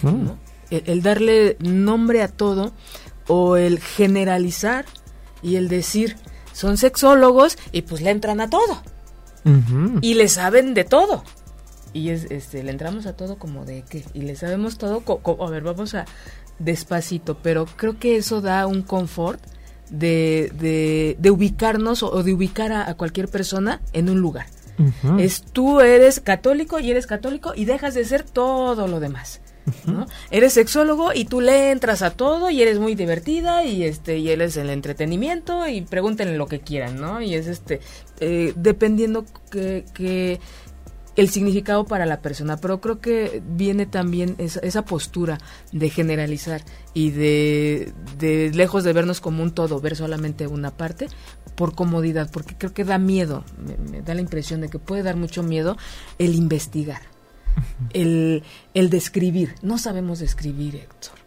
[0.02, 0.38] ¿no?
[0.72, 2.72] El, darle nombre a todo
[3.28, 4.84] o el generalizar
[5.42, 6.16] y el decir,
[6.52, 8.82] son sexólogos y pues le entran a todo.
[10.00, 11.24] Y le saben de todo.
[11.92, 14.04] Y es, este, le entramos a todo como de qué.
[14.14, 15.02] Y le sabemos todo.
[15.40, 16.06] a ver, vamos a
[16.58, 17.38] despacito.
[17.42, 19.42] Pero creo que eso da un confort
[19.90, 24.46] de, de, ubicarnos o, de ubicar a, cualquier persona en un lugar.
[25.18, 29.41] Es tú eres católico y eres católico y dejas de ser todo lo demás.
[30.30, 34.30] Eres sexólogo y tú le entras a todo y eres muy divertida y este y
[34.30, 37.20] él es el entretenimiento y pregúntenle lo que quieran, ¿no?
[37.20, 37.80] Y es este
[38.20, 40.40] eh, dependiendo que, que
[41.16, 45.38] el significado para la persona, pero creo que viene también esa, esa postura
[45.70, 46.62] de generalizar
[46.94, 51.08] y de, de, lejos de vernos como un todo, ver solamente una parte
[51.54, 53.44] por comodidad, porque creo que da miedo,
[53.90, 55.76] me, da la impresión de que puede dar mucho miedo
[56.18, 57.02] el investigar,
[57.92, 58.42] el,
[58.74, 59.54] el describir.
[59.62, 61.22] No sabemos describir, Héctor.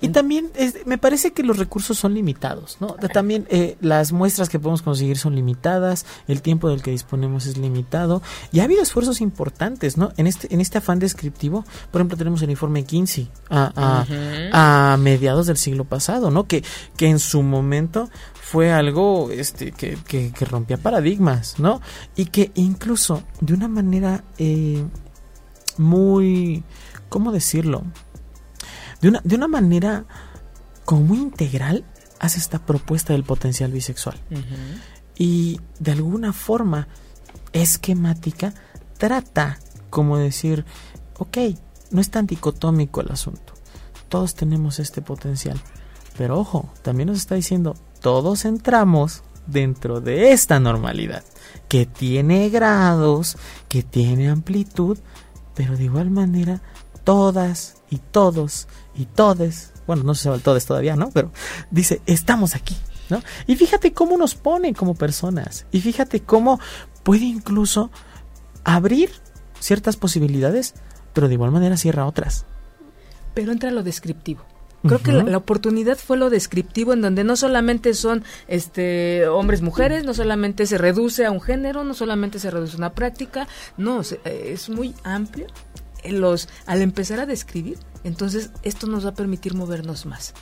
[0.00, 0.50] Y también
[0.84, 2.88] me parece que los recursos son limitados, ¿no?
[3.12, 7.56] También eh, las muestras que podemos conseguir son limitadas, el tiempo del que disponemos es
[7.56, 10.12] limitado y ha habido esfuerzos importantes, ¿no?
[10.16, 14.04] En este en este afán descriptivo, por ejemplo, tenemos el informe Kinsey a,
[14.52, 16.46] a, mediados del siglo pasado, ¿no?
[16.46, 16.64] Que,
[16.96, 21.80] que en su momento fue algo este, que, que, rompía paradigmas, ¿no?
[22.16, 24.84] Y que incluso de una manera eh,
[25.80, 26.62] muy,
[27.08, 27.84] ¿cómo decirlo?
[29.00, 30.04] de una, de una manera
[30.84, 31.84] como muy integral
[32.18, 34.18] hace esta propuesta del potencial bisexual.
[35.16, 36.88] Y de alguna forma
[37.52, 38.54] esquemática
[38.98, 40.64] trata como decir,
[41.18, 41.38] ok,
[41.90, 43.54] no es tan dicotómico el asunto.
[44.08, 45.60] Todos tenemos este potencial.
[46.18, 51.24] Pero ojo, también nos está diciendo, todos entramos dentro de esta normalidad,
[51.68, 53.36] que tiene grados,
[53.68, 54.98] que tiene amplitud,
[55.54, 56.60] pero de igual manera
[57.04, 61.10] todas y todos y todes, bueno, no se sabe el todes todavía, ¿no?
[61.10, 61.32] Pero
[61.70, 62.76] dice, estamos aquí,
[63.08, 63.22] ¿no?
[63.46, 66.60] Y fíjate cómo nos pone como personas, y fíjate cómo
[67.02, 67.90] puede incluso
[68.64, 69.10] abrir
[69.58, 70.74] ciertas posibilidades,
[71.12, 72.44] pero de igual manera cierra otras.
[73.34, 74.42] Pero entra lo descriptivo.
[74.82, 80.04] Creo que la, oportunidad fue lo descriptivo en donde no solamente son este hombres mujeres,
[80.04, 84.00] no solamente se reduce a un género, no solamente se reduce a una práctica, no,
[84.00, 85.46] eh, es muy amplio
[86.08, 90.32] los al empezar a describir, entonces esto nos va a permitir movernos más.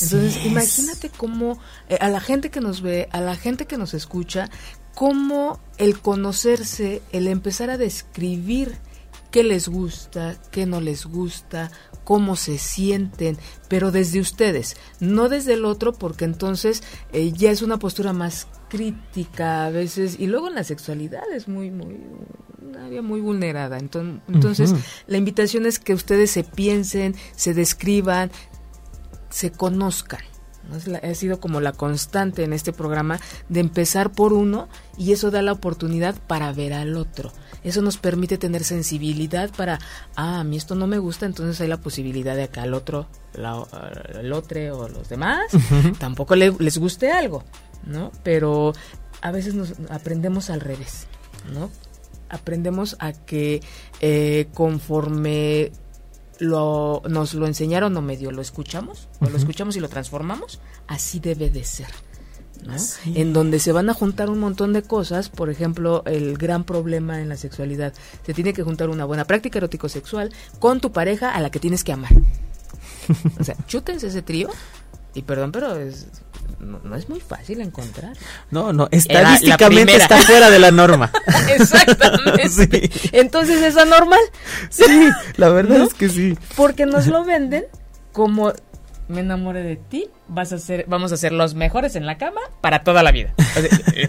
[0.00, 1.58] entonces, imagínate cómo
[1.88, 4.48] eh, a la gente que nos ve, a la gente que nos escucha,
[4.94, 8.76] cómo el conocerse, el empezar a describir
[9.30, 11.70] qué les gusta, qué no les gusta,
[12.08, 13.36] cómo se sienten,
[13.68, 18.46] pero desde ustedes, no desde el otro, porque entonces eh, ya es una postura más
[18.70, 21.98] crítica a veces, y luego en la sexualidad es muy, muy,
[22.66, 23.76] una área muy vulnerada.
[23.76, 24.74] Entonces, entonces
[25.06, 28.30] la invitación es que ustedes se piensen, se describan,
[29.28, 30.22] se conozcan.
[31.02, 35.40] Ha sido como la constante en este programa de empezar por uno y eso da
[35.40, 37.32] la oportunidad para ver al otro.
[37.64, 39.78] Eso nos permite tener sensibilidad para,
[40.14, 43.08] ah, a mí esto no me gusta, entonces hay la posibilidad de que al otro,
[43.34, 43.64] la,
[44.20, 45.46] el otro o los demás
[45.98, 47.44] tampoco les guste algo,
[47.84, 48.12] ¿no?
[48.22, 48.72] Pero
[49.20, 51.06] a veces nos aprendemos al revés,
[51.52, 51.70] ¿no?
[52.28, 53.62] Aprendemos a que
[54.00, 55.72] eh, conforme
[56.38, 61.20] lo, nos lo enseñaron o medio lo escuchamos, o lo escuchamos y lo transformamos, así
[61.20, 61.88] debe de ser
[63.14, 67.20] en donde se van a juntar un montón de cosas, por ejemplo, el gran problema
[67.20, 67.92] en la sexualidad,
[68.24, 71.84] se tiene que juntar una buena práctica erótico-sexual con tu pareja a la que tienes
[71.84, 72.12] que amar.
[73.40, 74.50] o sea, chútense ese trío,
[75.14, 76.08] y perdón, pero es,
[76.60, 78.16] no, es muy fácil encontrar.
[78.50, 81.10] No, no, estadísticamente está fuera de la norma.
[81.50, 82.90] Exactamente.
[83.12, 84.20] Entonces, ¿es anormal?
[84.68, 86.36] Sí, la verdad es que sí.
[86.56, 87.64] Porque nos lo venden
[88.12, 88.52] como
[89.08, 92.40] me enamore de ti, vas a ser, vamos a ser los mejores en la cama
[92.60, 93.32] para toda la vida.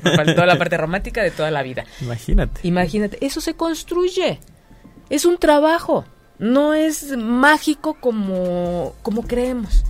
[0.04, 1.86] para toda la parte romántica de toda la vida.
[2.02, 2.60] Imagínate.
[2.64, 4.40] Imagínate, eso se construye.
[5.10, 6.06] Es un trabajo.
[6.38, 9.84] No es mágico como, como creemos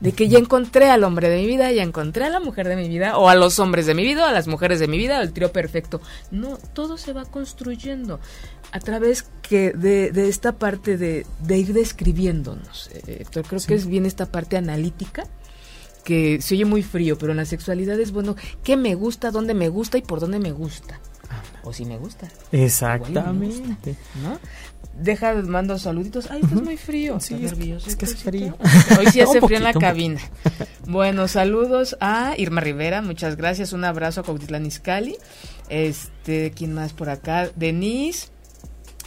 [0.00, 2.76] de que ya encontré al hombre de mi vida, ya encontré a la mujer de
[2.76, 4.96] mi vida, o a los hombres de mi vida, o a las mujeres de mi
[4.96, 6.00] vida, el trío perfecto.
[6.30, 8.20] No, todo se va construyendo
[8.70, 12.90] a través que de, de esta parte de, de ir describiéndonos.
[13.06, 15.26] Eh, creo que es bien esta parte analítica
[16.04, 19.52] que se oye muy frío, pero en la sexualidad es bueno, qué me gusta, dónde
[19.54, 21.00] me gusta y por dónde me gusta.
[21.62, 22.28] O si me gusta.
[22.52, 23.96] Exactamente.
[24.22, 24.38] ¿No?
[24.98, 26.30] Deja, mando saluditos.
[26.30, 27.20] Ay, estás muy frío.
[27.20, 28.56] Sí, es, que es frío.
[28.98, 30.20] Hoy sí hace frío en la cabina.
[30.86, 33.00] Bueno, saludos a Irma Rivera.
[33.02, 33.72] Muchas gracias.
[33.72, 35.16] Un abrazo a Cuautitlán Izcalli.
[35.68, 37.50] Este, ¿quién más por acá?
[37.54, 38.28] Denise.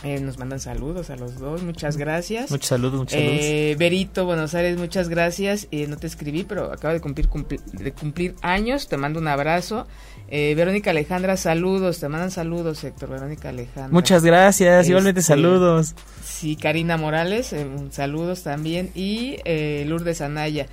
[0.03, 2.49] Eh, nos mandan saludos a los dos, muchas gracias.
[2.49, 3.77] Muchos saludos, muchos Eh, saludos.
[3.79, 5.67] Berito, Buenos Aires, muchas gracias.
[5.69, 8.87] Eh, no te escribí, pero acaba de cumplir, cumpli- de cumplir años.
[8.87, 9.85] Te mando un abrazo.
[10.27, 11.99] Eh, Verónica Alejandra, saludos.
[11.99, 13.09] Te mandan saludos, Héctor.
[13.09, 13.89] Verónica Alejandra.
[13.91, 15.93] Muchas gracias, igualmente Este, saludos.
[16.23, 18.89] Sí, Karina Morales, eh, saludos también.
[18.95, 20.65] Y eh, Lourdes Anaya.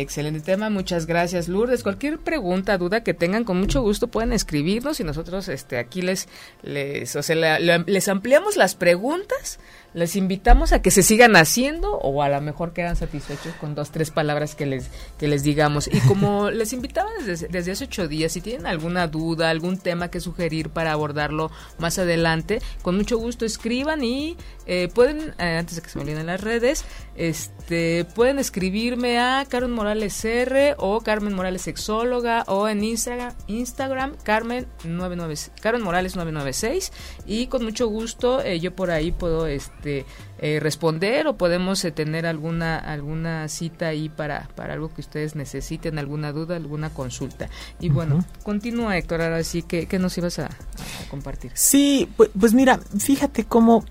[0.00, 1.82] Excelente tema, muchas gracias Lourdes.
[1.82, 6.28] Cualquier pregunta, duda que tengan, con mucho gusto pueden escribirnos y nosotros este, aquí les,
[6.62, 9.58] les, o sea, la- la- les ampliamos las preguntas,
[9.94, 13.90] les invitamos a que se sigan haciendo o a lo mejor quedan satisfechos con dos,
[13.90, 14.86] tres palabras que les,
[15.18, 15.86] que les digamos.
[15.86, 20.10] Y como les invitaba desde, desde hace ocho días, si tienen alguna duda, algún tema
[20.10, 25.76] que sugerir para abordarlo más adelante, con mucho gusto escriban y eh, pueden, eh, antes
[25.76, 31.00] de que se me olviden las redes, este, pueden escribirme a Carmen Morales R o
[31.00, 36.92] Carmen Morales Sexóloga o en Instagram, Instagram Carmen 99, Carmen Morales 996
[37.26, 40.06] y con mucho gusto eh, yo por ahí puedo este
[40.38, 45.36] eh, responder o podemos eh, tener alguna alguna cita ahí para, para algo que ustedes
[45.36, 47.48] necesiten, alguna duda, alguna consulta.
[47.78, 51.52] Y bueno, continúa Héctor, ahora sí que, que nos ibas a, a compartir.
[51.54, 53.84] Sí, pues, pues mira, fíjate cómo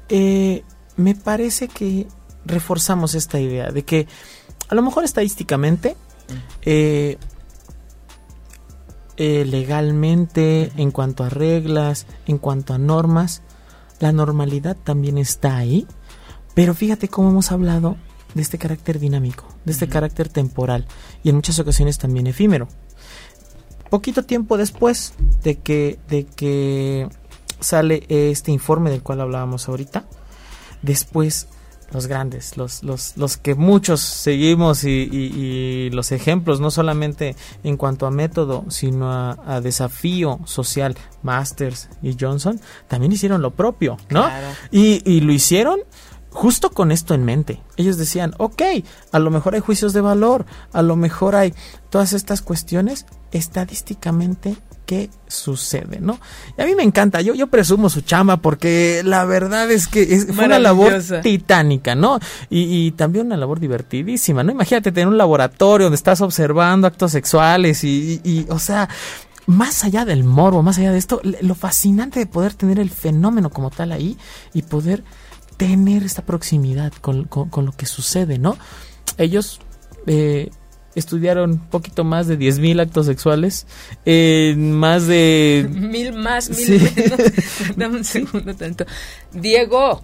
[0.97, 2.07] me parece que
[2.45, 4.07] reforzamos esta idea de que
[4.69, 5.97] a lo mejor estadísticamente,
[6.61, 7.17] eh,
[9.17, 13.41] eh, legalmente, en cuanto a reglas, en cuanto a normas,
[13.99, 15.85] la normalidad también está ahí,
[16.55, 17.97] pero fíjate cómo hemos hablado
[18.33, 20.87] de este carácter dinámico, de este carácter temporal
[21.23, 22.67] y en muchas ocasiones también efímero.
[23.89, 27.09] Poquito tiempo después de que, de que
[27.59, 30.05] sale este informe del cual hablábamos ahorita,
[30.81, 31.49] después
[31.91, 37.35] los grandes, los, los, los que muchos seguimos y, y- y los ejemplos, no solamente
[37.63, 43.51] en cuanto a método, sino a, a desafío social, Masters y Johnson, también hicieron lo
[43.51, 44.23] propio, ¿no?
[44.23, 44.47] Claro.
[44.71, 45.79] Y, y lo hicieron
[46.29, 47.61] justo con esto en mente.
[47.75, 48.61] Ellos decían, ok,
[49.11, 51.53] a lo mejor hay juicios de valor, a lo mejor hay
[51.89, 55.99] todas estas cuestiones, estadísticamente, ¿qué sucede?
[56.01, 56.19] ¿no?
[56.57, 60.01] Y a mí me encanta, yo, yo presumo su chama porque la verdad es que
[60.03, 60.91] es, fue una labor
[61.21, 62.19] titánica, ¿no?
[62.49, 64.51] Y, y también una labor divertidísima, ¿no?
[64.51, 68.89] Imagínate tener un laboratorio donde estás observando actos sexuales y, y- y, o sea,
[69.47, 73.49] más allá del morbo, más allá de esto, lo fascinante de poder tener el fenómeno
[73.49, 74.17] como tal ahí
[74.53, 75.03] y poder
[75.57, 78.57] tener esta proximidad con, con- con lo que sucede, ¿no?
[79.17, 79.59] Ellos
[80.07, 80.49] eh,
[80.95, 83.65] estudiaron un poquito más de 10.000 actos sexuales,
[84.05, 85.67] eh, más de...
[85.71, 86.91] Mil más, mil Sí.
[86.95, 87.19] menos.
[87.75, 88.85] Dame un segundo tanto.
[89.31, 90.01] Diego,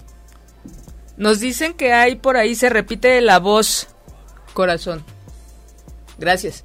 [1.17, 3.88] nos dicen que hay por ahí, se repite la voz,
[4.54, 5.04] corazón.
[6.17, 6.63] Gracias.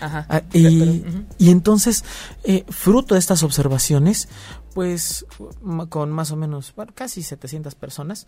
[0.00, 0.26] Ajá.
[0.28, 2.04] Ah, y, entonces,
[2.44, 4.28] eh, fruto de estas observaciones,
[4.74, 5.26] pues
[5.88, 8.26] con más o menos, bueno, casi 700 personas,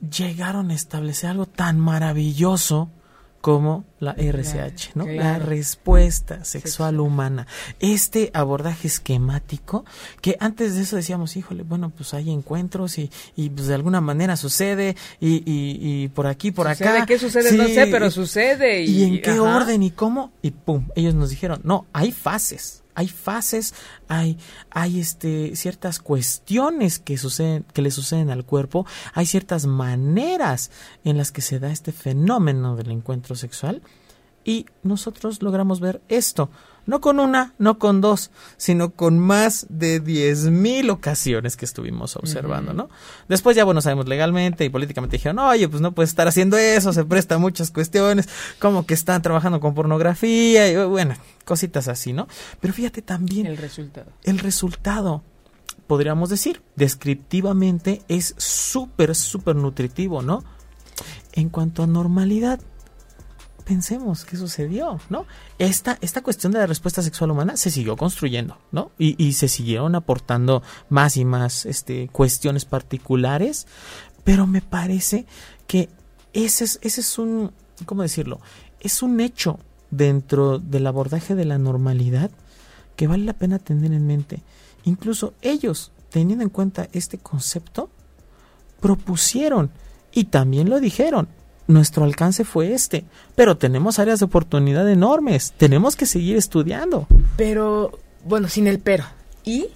[0.00, 2.90] llegaron a establecer algo tan maravilloso
[3.48, 5.06] como la RCH, ¿no?
[5.06, 7.00] La respuesta sexual Sexual.
[7.00, 7.46] humana.
[7.80, 9.86] Este abordaje esquemático
[10.20, 14.02] que antes de eso decíamos, híjole, bueno, pues hay encuentros y, y pues de alguna
[14.02, 17.06] manera sucede y, y, y por aquí, por Sucede, acá.
[17.06, 17.52] ¿Qué sucede?
[17.52, 18.82] no sé, pero sucede.
[18.82, 19.56] ¿Y, ¿Y, en qué ajá.
[19.56, 20.30] orden y cómo?
[20.42, 23.74] Y pum, ellos nos dijeron, no, hay fases, hay fases,
[24.08, 24.38] hay,
[24.70, 30.72] hay este, ciertas cuestiones que suceden, que le suceden al cuerpo, hay ciertas maneras
[31.04, 33.82] en las que se da este fenómeno del encuentro sexual
[34.48, 36.48] y nosotros logramos ver esto,
[36.86, 42.72] no con una, no con dos, sino con más de 10.000 ocasiones que estuvimos observando.
[42.72, 42.88] ¿no?
[43.28, 46.94] Después ya, bueno, sabemos legalmente y políticamente dijeron, oye, pues no puedes estar haciendo eso,
[46.94, 48.26] se presta a muchas cuestiones,
[48.58, 52.26] como que están trabajando con pornografía y bueno, cositas así, ¿no?
[52.58, 54.10] Pero fíjate también El resultado.
[54.24, 55.22] el resultado,
[55.86, 60.42] podríamos decir, descriptivamente es súper, súper nutritivo, ¿no?
[61.34, 62.60] En cuanto a normalidad,
[63.68, 65.26] pensemos qué sucedió, ¿no?
[65.58, 68.92] Esta, esta cuestión de la respuesta sexual humana se siguió construyendo, ¿no?
[68.98, 73.66] Y, se siguieron aportando más y más este, cuestiones particulares,
[74.24, 75.26] pero me parece
[75.66, 75.90] que
[76.32, 77.52] ese es, ese es un,
[77.84, 78.40] ¿cómo decirlo?
[78.80, 82.30] Es un hecho dentro del abordaje de la normalidad
[82.96, 84.42] que vale la pena tener en mente.
[84.84, 87.90] Incluso ellos, teniendo en cuenta este concepto,
[88.80, 89.70] propusieron
[90.10, 91.28] y también lo dijeron.
[91.68, 93.04] Nuestro alcance fue este,
[93.36, 95.52] pero tenemos áreas de oportunidad enormes.
[95.56, 97.06] Tenemos que seguir estudiando.
[97.36, 99.04] Pero, bueno, sin el pero.
[99.44, 99.68] ¿Y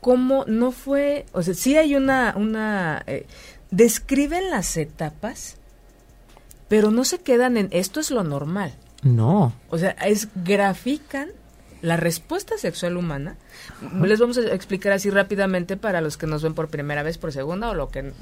[0.00, 1.24] cómo no fue?
[1.32, 2.34] O sea, sí hay una...
[2.36, 3.26] una eh,
[3.70, 5.56] describen las etapas,
[6.68, 8.72] pero no se quedan en esto es lo normal.
[9.02, 11.28] No, O sea, es grafican
[11.82, 13.36] la respuesta sexual humana,
[14.02, 17.32] les vamos a explicar así rápidamente para los que nos ven por primera vez, por
[17.32, 18.12] segunda, o lo que,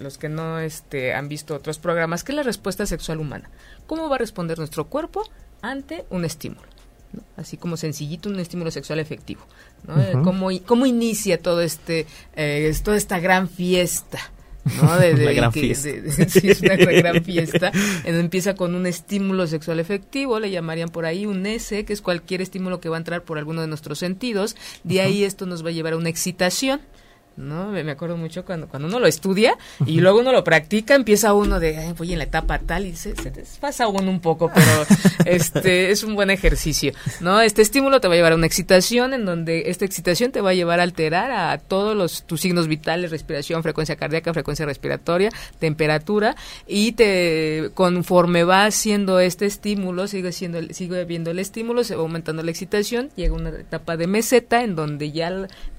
[0.00, 3.50] los que no este, han visto otros programas, ¿qué es la respuesta sexual humana?
[3.86, 5.22] ¿Cómo va a responder nuestro cuerpo
[5.62, 6.68] ante un estímulo?
[7.36, 9.40] Así como sencillito, un estímulo sexual efectivo.
[9.86, 10.22] ¿no?
[10.22, 12.06] ¿Cómo, ¿Cómo, inicia todo este,
[12.36, 14.18] eh, toda esta gran fiesta?
[14.80, 14.96] ¿No?
[14.98, 15.88] De, gran fiesta.
[16.28, 17.72] sí, es una gran fiesta.
[18.04, 22.42] Empieza con un estímulo sexual efectivo, le llamarían por ahí un S, que es cualquier
[22.42, 24.56] estímulo que va a entrar por alguno de nuestros sentidos.
[24.84, 26.80] De ahí esto nos va a llevar a una excitación.
[27.38, 27.70] ¿No?
[27.70, 31.60] Me acuerdo mucho cuando, cuando uno lo estudia y luego uno lo practica, empieza uno
[31.60, 34.66] de, voy en la etapa tal y se, se desfasa uno un poco, pero
[35.24, 37.40] este es un buen ejercicio, ¿no?
[37.40, 40.50] Este estímulo te va a llevar a una excitación en donde esta excitación te va
[40.50, 45.30] a llevar a alterar a todos los, tus signos vitales, respiración, frecuencia cardíaca, frecuencia respiratoria,
[45.60, 46.34] temperatura
[46.66, 52.02] y te, conforme va haciendo este estímulo, sigue siendo, sigue viendo el estímulo, se va
[52.02, 55.28] aumentando la excitación, llega una etapa de meseta en donde ya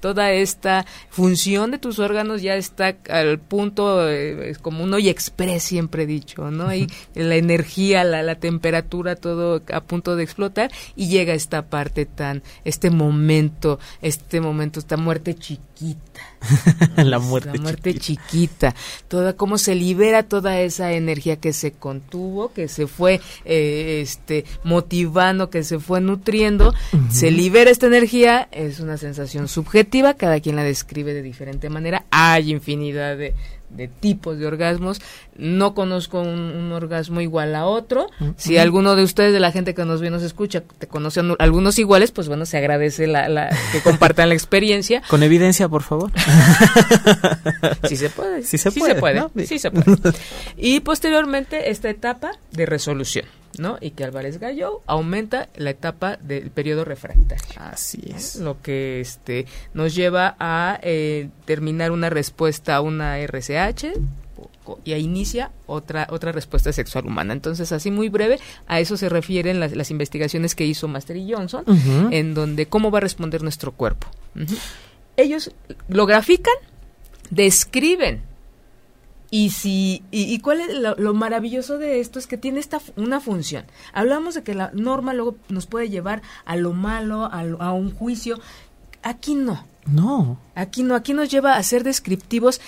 [0.00, 5.08] toda esta función de tus órganos ya está al punto, eh, es como un hoy
[5.08, 6.72] express siempre dicho, ¿no?
[6.74, 12.06] Y la energía, la, la temperatura, todo a punto de explotar y llega esta parte
[12.06, 15.69] tan, este momento, este momento, esta muerte chiquita.
[16.96, 18.74] la muerte, la muerte chiquita.
[19.08, 24.44] Toda, cómo se libera toda esa energía que se contuvo, que se fue eh, este,
[24.64, 26.74] motivando, que se fue nutriendo,
[27.10, 32.04] se libera esta energía, es una sensación subjetiva, cada quien la describe de diferente manera.
[32.10, 33.34] Hay infinidad de,
[34.00, 35.00] tipos de orgasmos.
[35.36, 38.08] No conozco un, orgasmo igual a otro.
[38.36, 41.78] Si alguno de ustedes, de la gente que nos ve, nos escucha, te conocen algunos
[41.78, 45.02] iguales, pues bueno, se agradece la, que compartan la experiencia.
[45.08, 46.10] Con evidencia, por favor.
[47.88, 48.42] sí se puede.
[48.42, 49.46] Sí se puede.
[49.46, 49.96] Sí se puede.
[50.56, 53.39] Y posteriormente esta etapa de resolución.
[53.60, 53.78] ¿No?
[53.80, 57.44] Y que Álvarez Gallo aumenta la etapa del periodo refractario.
[57.56, 58.36] Así es.
[58.36, 63.92] Lo que este nos lleva a eh, terminar una respuesta a una RCH
[64.84, 67.32] y ahí inicia otra otra respuesta sexual humana.
[67.32, 71.64] Entonces, así muy breve, a eso se refieren las, investigaciones que hizo Master y Johnson,
[72.10, 74.06] en donde cómo va a responder nuestro cuerpo.
[75.16, 75.50] Ellos
[75.88, 76.54] lo grafican,
[77.30, 78.22] describen
[79.30, 83.64] y si y, cuál es lo, maravilloso de esto es que tiene esta una función.
[83.92, 87.94] Hablamos de que la norma luego nos puede llevar a lo malo, a, a un
[87.94, 88.40] juicio.
[89.02, 89.64] Aquí no.
[89.86, 90.38] No.
[90.54, 92.60] Aquí no, aquí nos lleva a ser descriptivos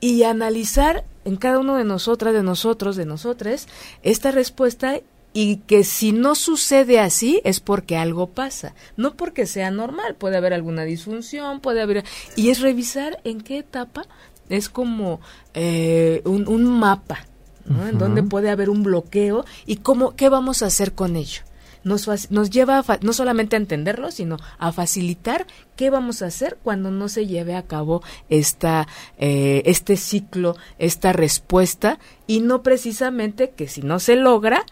[0.00, 3.68] y analizar en cada uno de nosotras, de nosotros, de nosotres,
[4.02, 5.00] esta respuesta
[5.32, 10.36] y que si no sucede así es porque algo pasa, no porque sea normal, puede
[10.36, 12.04] haber alguna disfunción, puede haber...
[12.36, 14.06] Y es revisar en qué etapa
[14.52, 15.20] es como
[15.54, 17.26] eh, un, mapa,
[17.66, 21.42] En donde puede haber un bloqueo y cómo, qué vamos a hacer con ello.
[21.84, 26.90] Nos, nos lleva no solamente a entenderlo, sino a facilitar qué vamos a hacer cuando
[26.90, 28.86] no se lleve a cabo esta,
[29.18, 34.64] eh, este ciclo, esta respuesta, y no precisamente que si no se logra,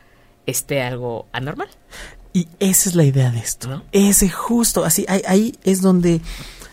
[0.47, 1.69] esté algo anormal.
[2.33, 3.83] Y esa es la idea de esto.
[3.91, 6.21] Ese justo, así, ahí, ahí es donde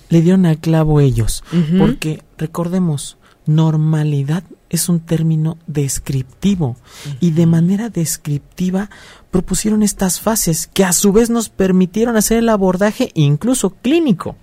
[0.10, 1.44] le dieron al clavo ellos,
[1.78, 6.76] porque recordemos, normalidad es un término descriptivo.
[7.20, 8.90] Y de manera descriptiva
[9.32, 14.36] propusieron estas fases que a su vez nos permitieron hacer el abordaje incluso clínico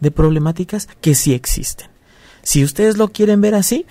[0.00, 1.88] de problemáticas que sí existen.
[2.42, 3.86] Si ustedes lo quieren ver así,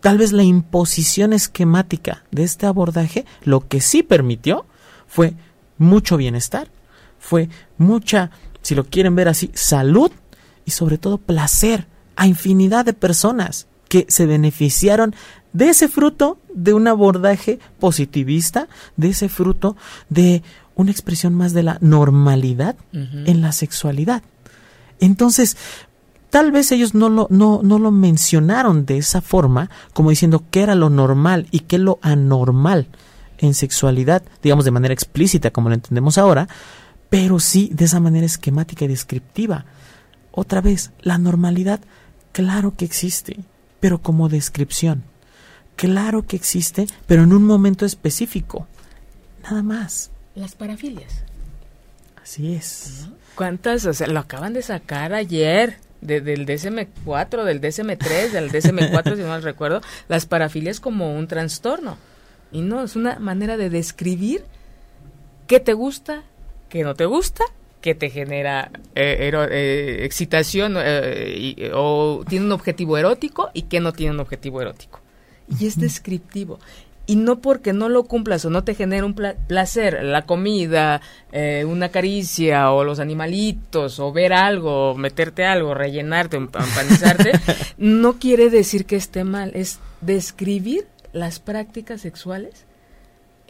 [0.00, 4.64] tal vez la imposición esquemática de este abordaje lo que sí permitió
[5.06, 5.34] fue
[5.76, 6.70] mucho bienestar,
[7.18, 8.30] fue mucha,
[8.62, 10.10] si lo quieren ver así, salud
[10.70, 15.16] y sobre todo placer a infinidad de personas que se beneficiaron
[15.52, 19.76] de ese fruto de un abordaje positivista, de ese fruto
[20.08, 20.44] de
[20.76, 24.22] una expresión más de la normalidad en la sexualidad.
[25.00, 25.56] Entonces,
[26.30, 30.62] tal vez ellos no lo, no, no lo mencionaron de esa forma, como diciendo qué
[30.62, 32.86] era lo normal y qué lo anormal
[33.38, 36.46] en sexualidad, digamos de manera explícita como lo entendemos ahora,
[37.08, 39.64] pero sí de esa manera esquemática y descriptiva.
[40.32, 41.80] Otra vez, la normalidad,
[42.32, 43.38] claro que existe,
[43.80, 45.02] pero como descripción.
[45.76, 48.66] Claro que existe, pero en un momento específico.
[49.42, 50.10] Nada más.
[50.34, 51.24] Las parafilias.
[52.22, 53.08] Así es.
[53.34, 53.86] ¿Cuántas?
[53.86, 55.78] O sea, lo acaban de sacar ayer.
[56.00, 61.96] del DSM-4, del DSM-3, del DSM-4, si no mal recuerdo, las parafilias como un trastorno.
[62.52, 64.44] Y no, es una manera de describir
[65.46, 66.22] qué te gusta,
[66.68, 67.44] qué no te gusta
[67.80, 73.92] que te genera eh, eh, excitación eh, o tiene un objetivo erótico y que no
[73.92, 75.00] tiene un objetivo erótico.
[75.58, 76.58] Y es descriptivo.
[77.06, 81.00] y no porque no lo cumplas o no te genere un placer, la comida,
[81.66, 87.32] una caricia o los animalitos o ver algo, meterte algo, rellenarte, empanizarte,
[87.78, 92.64] no quiere decir que esté mal, es describir las prácticas sexuales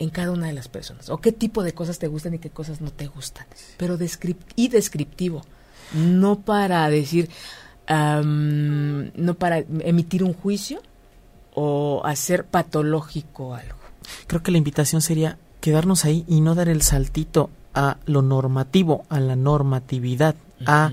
[0.01, 2.51] en cada una de las personas o qué tipo de cosas te gustan y qué
[2.51, 3.46] cosas no te gustan,
[3.76, 3.96] pero
[4.57, 5.42] y descriptivo,
[5.94, 7.30] no para decir,
[7.86, 10.80] no para emitir un juicio,
[11.55, 13.76] o hacer patológico algo.
[14.26, 19.05] Creo que la invitación sería quedarnos ahí y no dar el saltito a lo normativo,
[19.09, 20.34] a la normatividad,
[20.64, 20.92] a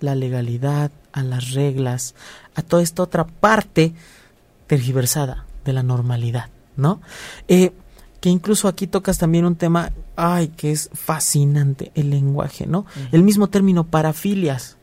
[0.00, 2.14] la legalidad, a las reglas,
[2.54, 3.92] a toda esta otra parte
[4.66, 7.00] tergiversada de la normalidad, ¿no?
[7.48, 7.72] Eh,
[8.20, 12.86] que incluso aquí tocas también un tema, ay, que es fascinante, el lenguaje, ¿no?
[13.12, 14.77] El mismo término parafilias,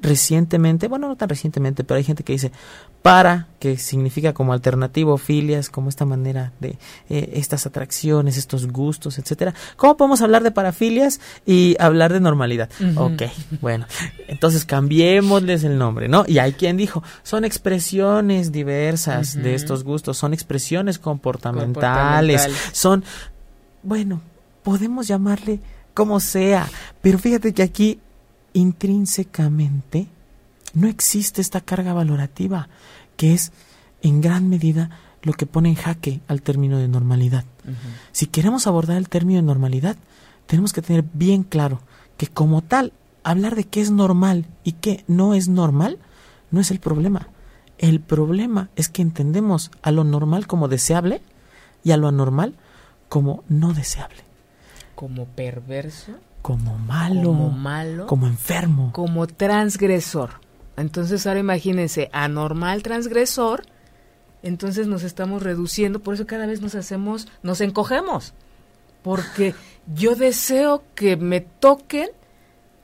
[0.00, 2.52] recientemente, bueno, no tan recientemente, pero hay gente que dice
[3.02, 6.78] para, que significa como alternativo, filias, como esta manera de
[7.08, 9.54] eh, estas atracciones, estos gustos, etcétera.
[9.76, 12.68] ¿Cómo podemos hablar de parafilias y hablar de normalidad?
[12.96, 13.22] Ok,
[13.60, 13.86] bueno,
[14.26, 16.24] entonces cambiémosles el nombre, ¿no?
[16.26, 23.04] Y hay quien dijo, son expresiones diversas de estos gustos, son expresiones comportamentales, son,
[23.82, 24.20] bueno,
[24.62, 25.60] podemos llamarle
[25.94, 26.68] como sea,
[27.00, 28.00] pero fíjate que aquí
[28.58, 30.06] intrínsecamente
[30.74, 32.68] no existe esta carga valorativa,
[33.16, 33.52] que es
[34.02, 34.90] en gran medida
[35.22, 37.44] lo que pone en jaque al término de normalidad.
[38.12, 39.96] Si queremos abordar el término de normalidad,
[40.46, 41.80] tenemos que tener bien claro
[42.16, 42.92] que como tal,
[43.24, 45.98] hablar de qué es normal y qué no es normal
[46.50, 47.28] no es el problema.
[47.78, 51.20] El problema es que entendemos a lo normal como deseable
[51.84, 52.54] y a lo anormal
[53.08, 54.22] como no deseable.
[54.94, 56.12] Como perverso
[56.46, 60.34] como malo, como malo, como enfermo, como transgresor.
[60.76, 63.64] Entonces ahora imagínense, anormal transgresor,
[64.44, 68.32] entonces nos estamos reduciendo, por eso cada vez nos hacemos, nos encogemos,
[69.02, 69.56] porque
[69.92, 72.10] yo deseo que me toquen,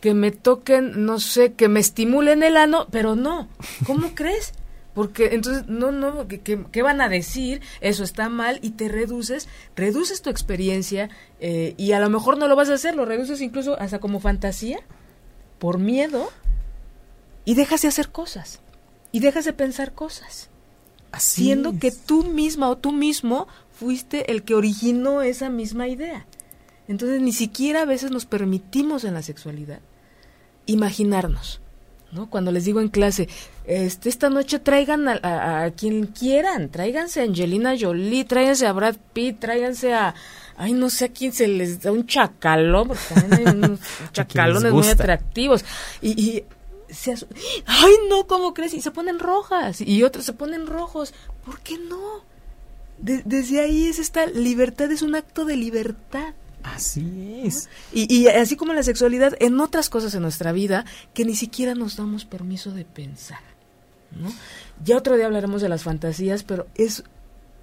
[0.00, 3.46] que me toquen, no sé, que me estimulen el ano, pero no,
[3.86, 4.54] ¿cómo crees?
[4.94, 7.62] Porque entonces, no, no, ¿qué, van a decir?
[7.80, 11.08] Eso está mal y te reduces, reduces tu experiencia
[11.40, 14.20] eh, y a lo mejor no lo vas a hacer, lo reduces incluso hasta como
[14.20, 14.80] fantasía,
[15.58, 16.30] por miedo,
[17.44, 18.60] y dejas de hacer cosas,
[19.12, 20.50] y dejas de pensar cosas.
[21.18, 26.26] Siendo que tú misma o tú mismo fuiste el que originó esa misma idea.
[26.88, 29.80] Entonces ni siquiera a veces nos permitimos en la sexualidad
[30.66, 31.61] imaginarnos.
[32.12, 32.28] ¿No?
[32.30, 33.28] Cuando les digo en clase,
[33.66, 39.40] este, esta noche traigan a, quien quieran, tráiganse a Angelina Jolie, tráiganse a Brad Pitt,
[39.40, 40.14] tráiganse a,
[40.56, 43.80] ay, no sé a quién se les da un chacalón, porque también hay unos
[44.12, 45.64] chacalones muy atractivos.
[46.00, 46.44] Y, y
[46.92, 47.14] se
[47.66, 48.74] ay, no, ¿cómo crees?
[48.74, 51.14] Y se ponen rojas, y otros se ponen rojos.
[51.44, 52.30] ¿Por qué no?
[53.02, 56.34] desde ahí es esta libertad, es un acto de libertad.
[56.62, 57.68] Así es.
[57.92, 60.84] Y, así como la sexualidad, en otras cosas en nuestra vida
[61.14, 63.40] que ni siquiera nos damos permiso de pensar.
[64.12, 64.32] ¿no?
[64.84, 67.04] Ya otro día hablaremos de las fantasías, pero es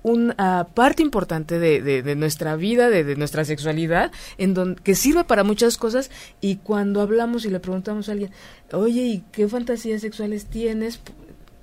[0.04, 5.78] una parte importante de, nuestra vida, de, nuestra sexualidad, en donde, que sirve para muchas
[5.78, 6.10] cosas
[6.42, 8.32] y cuando hablamos y le preguntamos a alguien,
[8.72, 11.00] oye, ¿y qué fantasías sexuales tienes?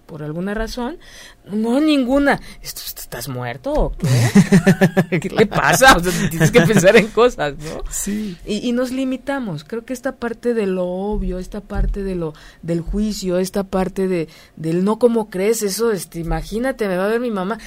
[0.06, 0.98] Por alguna razón.
[1.44, 2.40] No, ninguna.
[2.62, 5.18] ¿Estás muerto o qué?
[5.20, 5.96] ¿Qué le pasa?
[6.30, 7.82] tienes que pensar en cosas, ¿no?
[7.90, 8.36] Sí.
[8.46, 9.64] Y, nos limitamos.
[9.64, 14.08] Creo que esta parte de lo obvio, esta parte de lo del juicio, esta parte
[14.08, 17.58] de del no como crees, eso, este, imagínate, me va a ver mi mamá.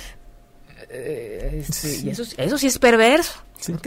[0.90, 3.34] Eh, este, y eso, eso sí es perverso.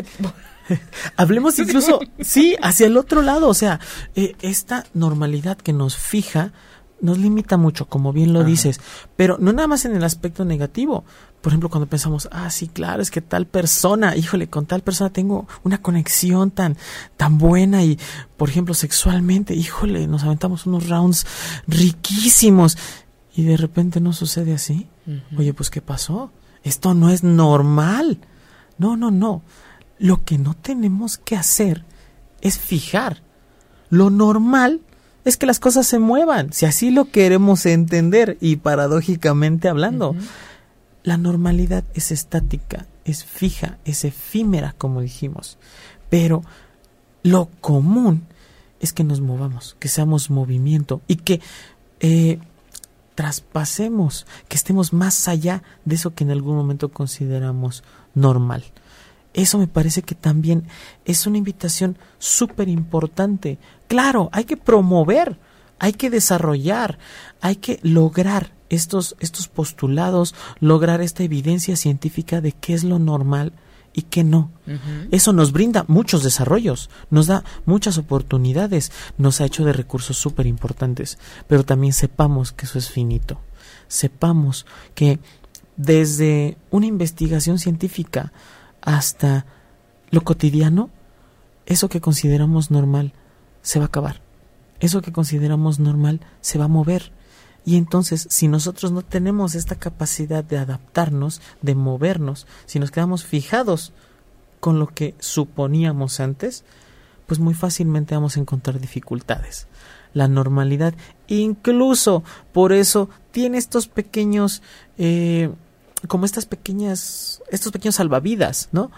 [1.17, 3.81] Hablemos incluso, sí, hacia el otro lado, o sea,
[4.15, 6.53] eh, esta normalidad que nos fija
[7.03, 8.81] nos limita mucho, como bien lo dices,
[9.17, 11.05] pero no nada más en el aspecto negativo.
[11.43, 15.11] Por ejemplo, cuando pensamos, ah, sí, claro, es que tal persona, híjole, con tal persona
[15.11, 16.77] tengo una conexión tan,
[17.17, 17.99] tan buena y,
[18.37, 21.27] por ejemplo, sexualmente, híjole, nos aventamos unos rounds
[21.67, 22.79] riquísimos
[23.35, 24.87] y de repente no sucede así.
[25.37, 26.31] Oye, pues, ¿qué pasó?
[26.63, 28.19] Esto no es normal.
[28.79, 29.43] No, no, no.
[29.99, 31.85] Lo que no tenemos que hacer
[32.41, 33.23] es fijar
[33.91, 34.81] lo normal
[35.25, 40.17] es que las cosas se muevan, si así lo queremos entender y paradójicamente hablando.
[41.05, 45.59] La normalidad es estática, es fija, es efímera, como dijimos.
[46.11, 46.43] Pero
[47.23, 48.27] lo común
[48.81, 51.41] es que nos movamos, que seamos movimiento y que
[52.01, 52.39] eh,
[53.15, 58.65] traspasemos, que estemos más allá de eso que en algún momento consideramos normal.
[59.35, 60.65] Eso me parece que también
[61.05, 63.59] es una invitación súper importante.
[63.89, 65.39] Claro, hay que promover,
[65.79, 66.99] hay que desarrollar,
[67.41, 73.53] hay que lograr estos, estos postulados, lograr esta evidencia científica de qué es lo normal
[73.95, 74.51] y qué no.
[75.11, 80.47] Eso nos brinda muchos desarrollos, nos da muchas oportunidades, nos ha hecho de recursos súper
[80.47, 83.41] importantes, pero también sepamos que eso es finito.
[83.89, 85.19] Sepamos que
[85.77, 88.33] desde una investigación científica
[88.83, 89.47] hasta
[90.11, 90.91] lo cotidiano,
[91.67, 93.13] eso que consideramos normal
[93.63, 94.21] se va a acabar.
[94.81, 97.13] Eso que consideramos normal se va a mover.
[97.65, 103.25] Y entonces, si nosotros no tenemos esta capacidad de adaptarnos, de movernos, si nos quedamos
[103.25, 103.93] fijados
[104.59, 106.65] con lo que suponíamos antes,
[107.27, 109.69] pues muy fácilmente vamos a encontrar dificultades.
[110.13, 110.95] La normalidad,
[111.29, 112.23] incluso
[112.53, 114.63] por eso, tiene estos pequeños,
[114.99, 115.51] eh,
[116.09, 118.91] como estas pequeñas, estos pequeños salvavidas, ¿no?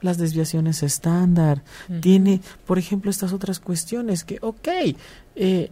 [0.00, 1.62] Las desviaciones estándar,
[2.00, 4.68] tiene, por ejemplo, estas otras cuestiones que, ok,
[5.36, 5.70] eh,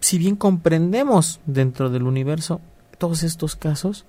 [0.00, 2.60] si bien comprendemos dentro del universo
[2.98, 4.04] todos estos casos,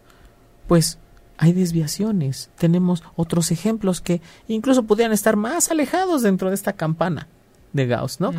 [0.68, 0.98] pues
[1.38, 2.50] hay desviaciones.
[2.58, 7.28] Tenemos otros ejemplos que incluso podrían estar más alejados dentro de esta campana
[7.74, 8.34] de Gauss, ¿no?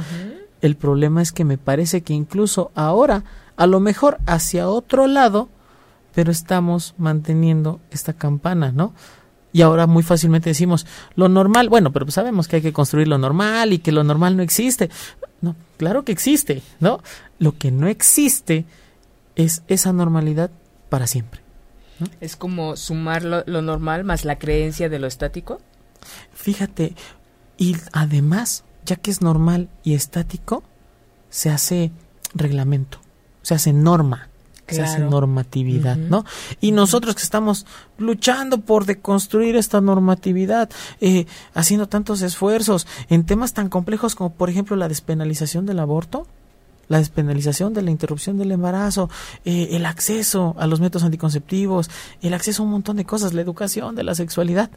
[0.60, 3.24] El problema es que me parece que incluso ahora,
[3.56, 5.48] a lo mejor hacia otro lado,
[6.14, 8.94] pero estamos manteniendo esta campana, ¿no?
[9.52, 13.18] Y ahora muy fácilmente decimos lo normal, bueno, pero sabemos que hay que construir lo
[13.18, 14.90] normal y que lo normal no existe.
[15.40, 17.00] No, claro que existe, ¿no?
[17.38, 18.64] Lo que no existe
[19.36, 20.50] es esa normalidad
[20.88, 21.40] para siempre.
[22.20, 25.60] Es como sumar lo, normal más la creencia de lo estático.
[26.32, 26.96] Fíjate,
[27.56, 30.64] y además, ya que es normal y estático,
[31.30, 31.92] se hace
[32.34, 32.98] reglamento,
[33.42, 34.30] se hace norma
[34.68, 36.24] se hace normatividad, ¿no?
[36.60, 37.66] Y nosotros que estamos
[37.98, 44.48] luchando por deconstruir esta normatividad, eh, haciendo tantos esfuerzos en temas tan complejos como, por
[44.48, 46.26] ejemplo, la despenalización del aborto,
[46.88, 49.10] la despenalización de la interrupción del embarazo,
[49.44, 51.90] eh, el acceso a los métodos anticonceptivos,
[52.22, 54.70] el acceso a un montón de cosas, la educación de la sexualidad.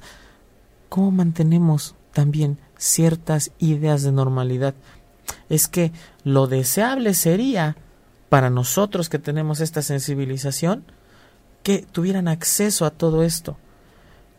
[0.90, 4.74] ¿Cómo mantenemos también ciertas ideas de normalidad?
[5.50, 5.92] Es que
[6.24, 7.76] lo deseable sería
[8.30, 10.84] para nosotros que tenemos esta sensibilización,
[11.64, 13.58] que tuvieran acceso a todo esto.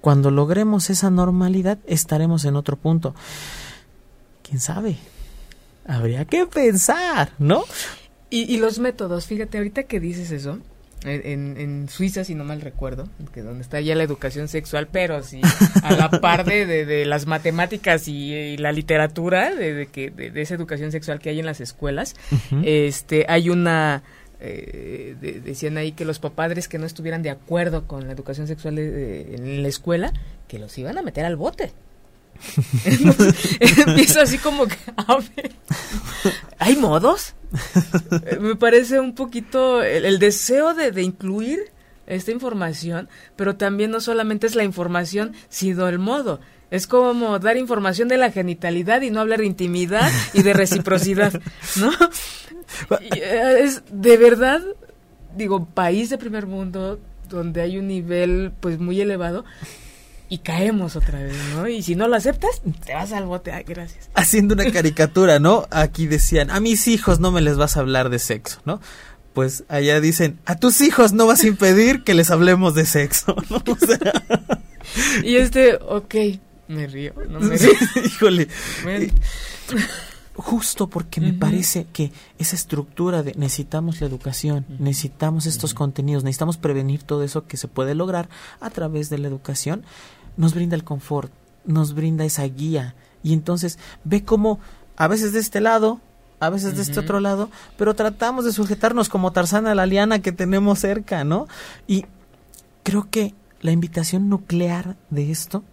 [0.00, 3.14] Cuando logremos esa normalidad, estaremos en otro punto.
[4.42, 4.96] ¿Quién sabe?
[5.86, 7.64] Habría que pensar, ¿no?
[8.30, 10.58] Y, los métodos, fíjate, ahorita que dices eso,
[11.04, 15.22] en, en, Suiza, si no mal recuerdo, que donde está ya la educación sexual, pero
[15.22, 15.40] sí
[15.82, 20.90] a la par de, de, las matemáticas y, la literatura, de, que, de, esa educación
[20.90, 22.16] sexual que hay en las escuelas,
[22.64, 24.02] este, hay una...
[24.40, 28.78] Eh, decían ahí que los padres que no estuvieran de acuerdo con la educación sexual
[28.78, 30.12] en la escuela,
[30.46, 31.72] que los iban a meter al bote.
[33.60, 35.52] empieza así como que, a ver,
[36.58, 37.34] ¿hay modos?
[38.26, 41.58] Eh, me parece un poquito el, deseo de, incluir
[42.06, 46.40] esta información, pero también no solamente es la información, sino el modo.
[46.70, 51.40] Es como dar información de la genitalidad y no hablar de intimidad y de reciprocidad,
[51.76, 51.90] ¿no?
[53.00, 54.60] Eh, es de verdad,
[55.36, 59.44] digo, país de primer mundo donde hay un nivel pues muy elevado,
[60.28, 61.68] y caemos otra vez, ¿no?
[61.68, 63.52] Y si no lo aceptas, te vas al bote.
[63.52, 64.10] Ay, gracias.
[64.14, 65.66] Haciendo una caricatura, ¿no?
[65.70, 68.80] Aquí decían, a mis hijos no me les vas a hablar de sexo, ¿no?
[69.32, 73.36] Pues allá dicen, a tus hijos no vas a impedir que les hablemos de sexo,
[73.50, 73.56] ¿no?
[73.56, 74.12] O sea...
[75.22, 76.14] y este, ok,
[76.68, 77.70] me río, no me río.
[78.04, 78.48] Híjole.
[80.34, 86.58] Justo porque me parece que esa estructura de necesitamos la educación, necesitamos estos contenidos, necesitamos
[86.58, 88.28] prevenir todo eso que se puede lograr
[88.60, 89.84] a través de la educación,
[90.38, 91.30] nos brinda el confort,
[91.66, 92.94] nos brinda esa guía.
[93.22, 94.58] Y entonces ve cómo
[94.96, 96.00] a veces de este lado,
[96.40, 100.20] a veces de este otro lado, pero tratamos de sujetarnos como Tarzán a la liana
[100.20, 101.46] que tenemos cerca, ¿no?
[101.86, 102.06] Y
[102.84, 105.64] creo que la invitación nuclear de esto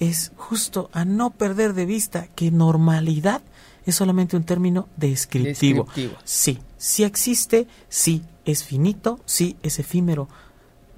[0.00, 3.40] es justo a no perder de vista que normalidad
[3.86, 5.84] es solamente un término descriptivo.
[5.84, 6.20] descriptivo.
[6.24, 10.28] Sí, sí existe, sí es finito, sí es efímero.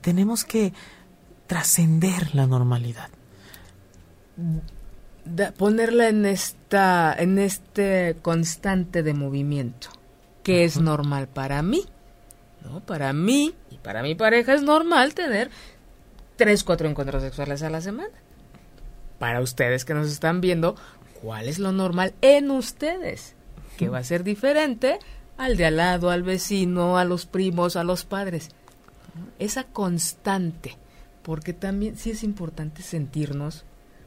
[0.00, 0.72] Tenemos que
[1.46, 3.08] trascender la normalidad.
[5.56, 9.88] ponerla en esta en este constante de movimiento
[10.42, 11.84] que es normal para mí
[12.62, 15.50] no para mí y para mi pareja es normal tener
[16.36, 18.12] tres cuatro encuentros sexuales a la semana.
[19.18, 20.74] Para ustedes que nos están viendo
[21.22, 23.34] cuál es lo normal en ustedes
[23.78, 24.98] que va a ser diferente
[25.36, 28.50] al de al lado al vecino a los primos a los padres
[29.38, 30.76] esa constante
[31.24, 33.64] porque también sí es importante sentirnos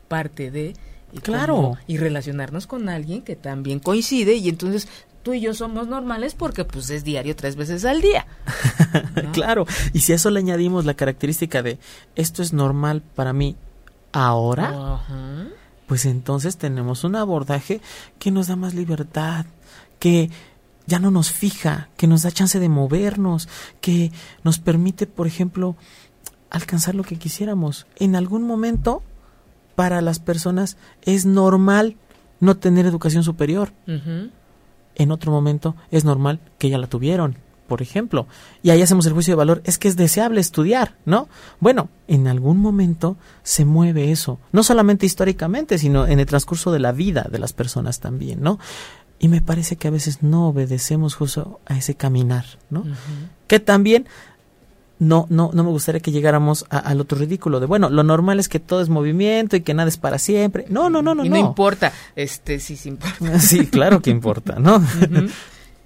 [0.08, 0.76] parte de
[1.12, 1.78] y claro.
[1.88, 4.88] y relacionarnos con alguien que también coincide y entonces
[5.24, 8.26] tú y yo somos normales porque pues es diario tres veces al día.
[9.34, 11.80] claro, y si a eso le añadimos la característica de
[12.16, 13.56] esto es normal para mí
[14.12, 15.02] ahora,
[15.88, 17.82] pues entonces tenemos un abordaje
[18.20, 19.46] que nos da más libertad,
[20.00, 20.30] que
[20.86, 23.50] ya no nos fija, que nos da chance de movernos,
[23.82, 24.12] que
[24.44, 25.76] nos permite, por ejemplo,
[26.50, 27.88] alcanzar lo que quisiéramos.
[27.98, 29.04] En algún momento,
[29.76, 31.98] para las personas es normal
[32.40, 33.72] no tener educación superior.
[34.96, 37.38] En otro momento es normal que ya la tuvieron,
[37.68, 38.28] por ejemplo.
[38.64, 39.62] Y ahí hacemos el juicio de valor.
[39.66, 41.30] Es que es deseable estudiar, ¿no?
[41.60, 44.40] Bueno, en algún momento se mueve eso.
[44.52, 48.60] No solamente históricamente, sino en el transcurso de la vida de las personas también, ¿no?
[49.20, 52.84] Y me parece que a veces no obedecemos justo a ese caminar, ¿no?
[53.48, 54.08] Que también
[55.00, 58.50] no, no, no me gustaría que llegáramos al otro ridículo de, bueno, lo normal es
[58.50, 60.66] que todo es movimiento y que nada es para siempre.
[60.70, 61.24] No, no, no, no.
[61.24, 63.40] Y no, importa, este sí sí importa.
[63.40, 64.82] Sí, claro que importa, ¿no?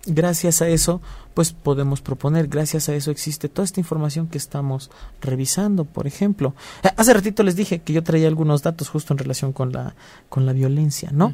[0.05, 0.99] Gracias a eso,
[1.33, 4.89] pues podemos proponer, gracias a eso existe toda esta información que estamos
[5.21, 6.55] revisando, por ejemplo.
[6.97, 9.93] Hace ratito les dije que yo traía algunos datos justo en relación con la,
[10.27, 11.33] con la violencia, ¿no?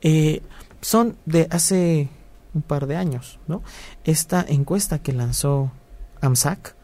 [0.00, 0.42] eh,
[0.80, 2.08] son de hace
[2.54, 3.62] un par de años, ¿no?
[4.04, 5.72] Esta encuesta que lanzó
[6.20, 6.76] AMSAC,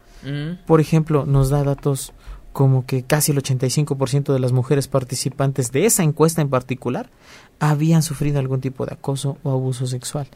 [0.65, 2.13] por ejemplo, nos da datos
[2.53, 7.09] como que casi el 85% de las mujeres participantes de esa encuesta en particular
[7.59, 10.27] habían sufrido algún tipo de acoso o abuso sexual.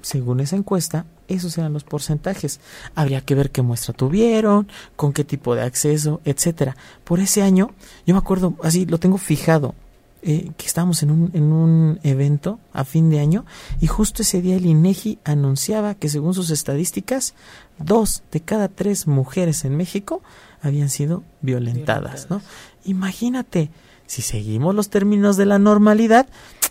[0.00, 2.60] Según esa encuesta, esos eran los porcentajes.
[2.94, 6.76] Habría que ver qué muestra tuvieron, con qué tipo de acceso, etcétera.
[7.04, 7.70] Por ese año,
[8.06, 9.74] yo me acuerdo, así lo tengo fijado,
[10.22, 13.44] eh, que estábamos en un, en un evento a fin de año
[13.80, 17.34] y justo ese día el INEGI anunciaba que según sus estadísticas,
[17.78, 20.22] dos de cada tres mujeres en México
[20.62, 22.40] habían sido violentadas, ¿no?
[22.84, 23.70] Imagínate,
[24.06, 26.28] si seguimos los términos de la normalidad,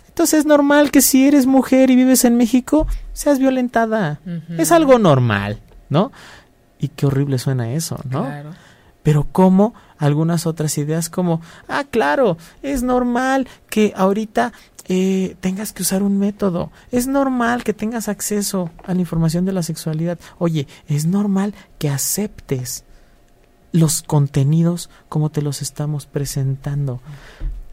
[0.08, 4.20] entonces es normal que si eres mujer y vives en México, seas violentada.
[4.58, 6.12] Es algo normal, ¿no?
[6.78, 8.26] Y qué horrible suena eso, ¿no?
[9.02, 14.52] Pero cómo algunas otras ideas como, ah, claro, es normal que ahorita
[14.88, 19.52] eh, tengas que usar un método, es normal que tengas acceso a la información de
[19.52, 22.84] la sexualidad, oye, es normal que aceptes
[23.70, 27.00] los contenidos como te los estamos presentando.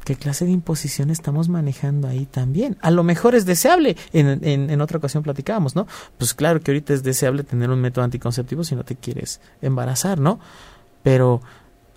[0.05, 2.77] ¿Qué clase de imposición estamos manejando ahí también?
[2.81, 5.87] A lo mejor es deseable, en, en, en, otra ocasión platicábamos, ¿no?
[6.19, 10.19] Pues claro que ahorita es deseable tener un método anticonceptivo si no te quieres embarazar,
[10.19, 10.39] ¿no?
[11.03, 11.41] Pero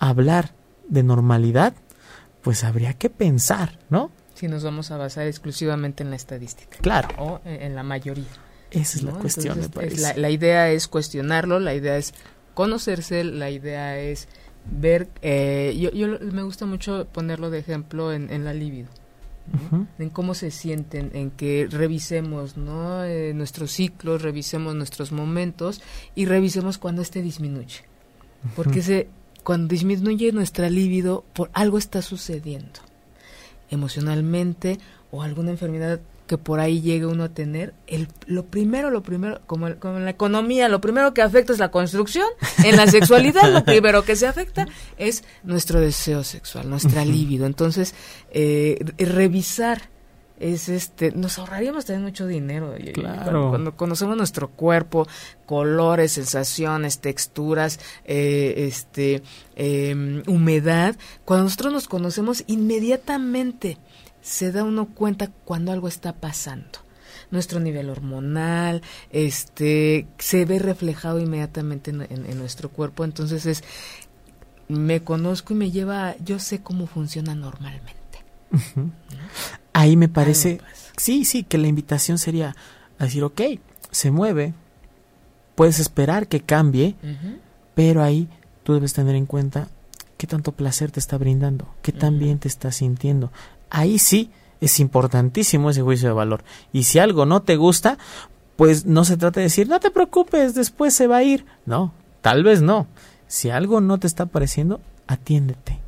[0.08, 0.54] hablar
[0.88, 1.74] de normalidad,
[2.42, 4.10] pues habría que pensar, ¿no?
[4.34, 6.78] Si nos vamos a basar exclusivamente en la estadística.
[6.78, 7.08] Claro.
[7.18, 8.24] O en la mayoría.
[8.72, 10.18] Esa es la cuestión, me parece.
[10.18, 12.14] La, idea es cuestionarlo, la idea es
[12.54, 14.28] conocerse, la idea es
[14.70, 15.08] ver.
[15.20, 18.88] Eh, yo, yo me gusta mucho ponerlo de ejemplo en, la libido.
[19.98, 23.04] en cómo se sienten, en que revisemos ¿no?
[23.04, 25.82] Eh, nuestros ciclos, revisemos nuestros momentos
[26.14, 27.84] y revisemos cuando este disminuye.
[28.56, 29.08] Porque se,
[29.42, 32.80] cuando disminuye nuestra libido, por algo está sucediendo.
[33.70, 34.78] Emocionalmente
[35.10, 39.40] o alguna enfermedad que por ahí llegue uno a tener, el, lo primero, lo primero,
[39.46, 42.26] como, en la economía, lo primero que afecta es la construcción,
[42.64, 44.66] en la sexualidad lo primero que se afecta
[44.96, 47.44] es nuestro deseo sexual, nuestra libido.
[47.44, 47.94] Entonces,
[48.30, 49.91] eh, revisar
[50.38, 52.74] es este, nos ahorraríamos también mucho dinero.
[52.92, 53.50] Claro.
[53.50, 55.06] Cuando, conocemos nuestro cuerpo,
[55.46, 59.22] colores, sensaciones, texturas, eh, este,
[59.54, 63.78] em, humedad, cuando nosotros nos conocemos, inmediatamente
[64.20, 66.80] se da uno cuenta cuando algo está pasando
[67.30, 73.04] nuestro nivel hormonal, este, se ve reflejado inmediatamente en, nuestro cuerpo.
[73.04, 73.64] Entonces es,
[74.68, 77.96] me conozco y me lleva, yo sé cómo funciona normalmente.
[79.72, 80.60] Ahí me parece,
[80.96, 82.54] sí, sí, que la invitación sería
[82.98, 83.40] a decir, ok,
[83.90, 84.54] se mueve,
[85.54, 86.96] puedes esperar que cambie,
[87.74, 88.28] pero ahí
[88.62, 89.68] tú debes tener en cuenta
[90.16, 93.32] qué tanto placer te está brindando, qué tan bien te estás sintiendo.
[93.70, 96.44] Ahí sí es importantísimo ese juicio de valor.
[96.72, 97.98] Y si algo no te gusta,
[98.56, 101.46] pues no se trata de decir, no te preocupes, después se va a ir.
[101.66, 102.86] No, tal vez no.
[103.26, 105.80] Si algo no te está pareciendo, atiéndete,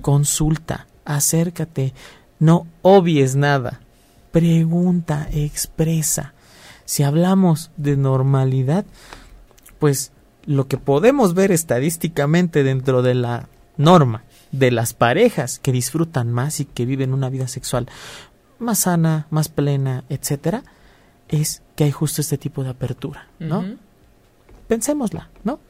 [0.00, 1.94] consulta, acércate,
[2.38, 3.80] no obvies nada.
[4.30, 6.34] Pregunta, expresa.
[6.84, 8.84] Si hablamos de normalidad,
[9.78, 10.12] pues
[10.44, 16.60] lo que podemos ver estadísticamente dentro de la norma de las parejas que disfrutan más
[16.60, 17.86] y que viven una vida sexual
[18.58, 20.64] más sana, más plena, etcétera,
[21.28, 23.64] es que hay justo este tipo de apertura, ¿no?
[24.66, 25.60] Pensémosla, ¿no?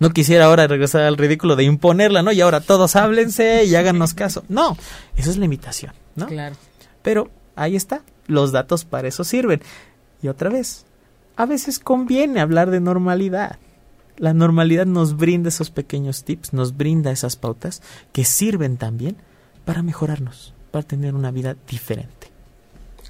[0.00, 2.32] No quisiera ahora regresar al ridículo de imponerla, ¿no?
[2.32, 4.44] Y ahora todos háblense y háganos caso.
[4.48, 4.76] No,
[5.16, 6.26] eso es la invitación, ¿no?
[6.26, 6.56] Claro.
[7.02, 9.60] Pero ahí está, los datos para eso sirven.
[10.22, 10.84] Y otra vez,
[11.36, 13.58] a veces conviene hablar de normalidad.
[14.16, 17.82] La normalidad nos brinda esos pequeños tips, nos brinda esas pautas
[18.12, 19.16] que sirven también
[19.64, 22.23] para mejorarnos, para tener una vida diferente.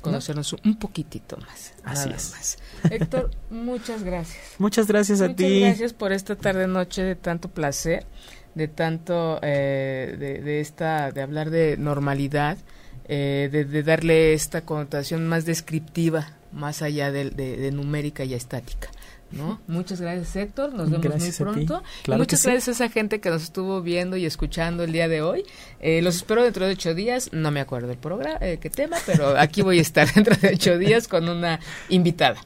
[0.04, 1.72] Conocernos un poquitito más.
[1.84, 2.30] Así nada es.
[2.32, 2.58] más.
[2.90, 4.38] Héctor, muchas gracias.
[4.58, 5.60] Muchas gracias a Muchas ti.
[5.60, 8.06] gracias por esta tarde noche de tanto placer,
[8.54, 12.58] de tanto eh, de, de esta de hablar de normalidad,
[13.06, 18.88] eh, de, de darle esta connotación más descriptiva, más allá de numérica y estática.
[19.36, 19.60] ¿No?
[19.66, 21.82] Muchas gracias Héctor, nos vemos Gracias muy pronto.
[22.02, 22.50] Claro y muchas sí.
[22.50, 25.44] gracias a esa gente que nos estuvo viendo y escuchando el día de hoy.
[25.80, 28.96] Eh, los espero dentro de ocho días, no me acuerdo el programa, eh, qué tema,
[29.06, 32.40] pero aquí voy a estar dentro de ocho días con una invitada.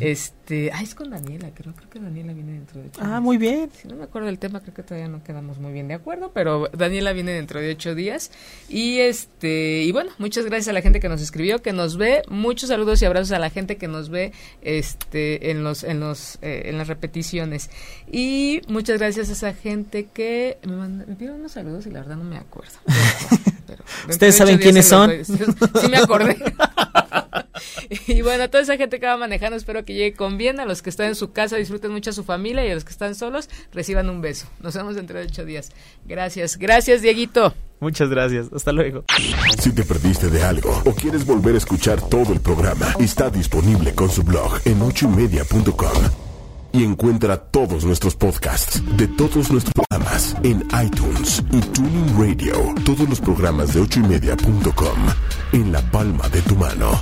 [0.00, 3.22] Este, ay, es con Daniela, creo, creo que Daniela viene dentro de ocho Ah, días.
[3.22, 3.70] muy bien.
[3.80, 6.32] Si no me acuerdo del tema, creo que todavía no quedamos muy bien de acuerdo,
[6.34, 8.30] pero Daniela viene dentro de ocho días.
[8.68, 12.22] Y este, y bueno, muchas gracias a la gente que nos escribió, que nos ve,
[12.28, 14.32] muchos saludos y abrazos a la gente que nos ve
[14.62, 17.70] este en los, en los, eh, en las repeticiones.
[18.10, 22.00] Y muchas gracias a esa gente que me, manda- me pidieron unos saludos y la
[22.00, 22.74] verdad no me acuerdo.
[23.66, 25.24] Pero- pero dentro ¿Ustedes de saben quiénes doy.
[25.24, 26.36] Sí me acordé.
[28.06, 30.60] Y bueno, a toda esa gente que va manejando, espero que llegue con bien.
[30.60, 32.66] A los que están en su casa, disfruten mucho a su familia.
[32.66, 34.46] Y a los que están solos, reciban un beso.
[34.60, 35.70] Nos vemos dentro de ocho días.
[36.04, 37.54] Gracias, gracias, Dieguito.
[37.80, 38.46] Muchas gracias.
[38.52, 39.04] Hasta luego.
[39.58, 43.94] Si te perdiste de algo o quieres volver a escuchar todo el programa, está disponible
[43.94, 46.02] con su blog en ochoymedia.com.
[46.72, 52.74] Y encuentra todos nuestros podcasts de todos nuestros programas en iTunes y Tuning Radio.
[52.84, 54.98] Todos los programas de ochoymedia.com
[55.52, 57.00] en la palma de tu mano.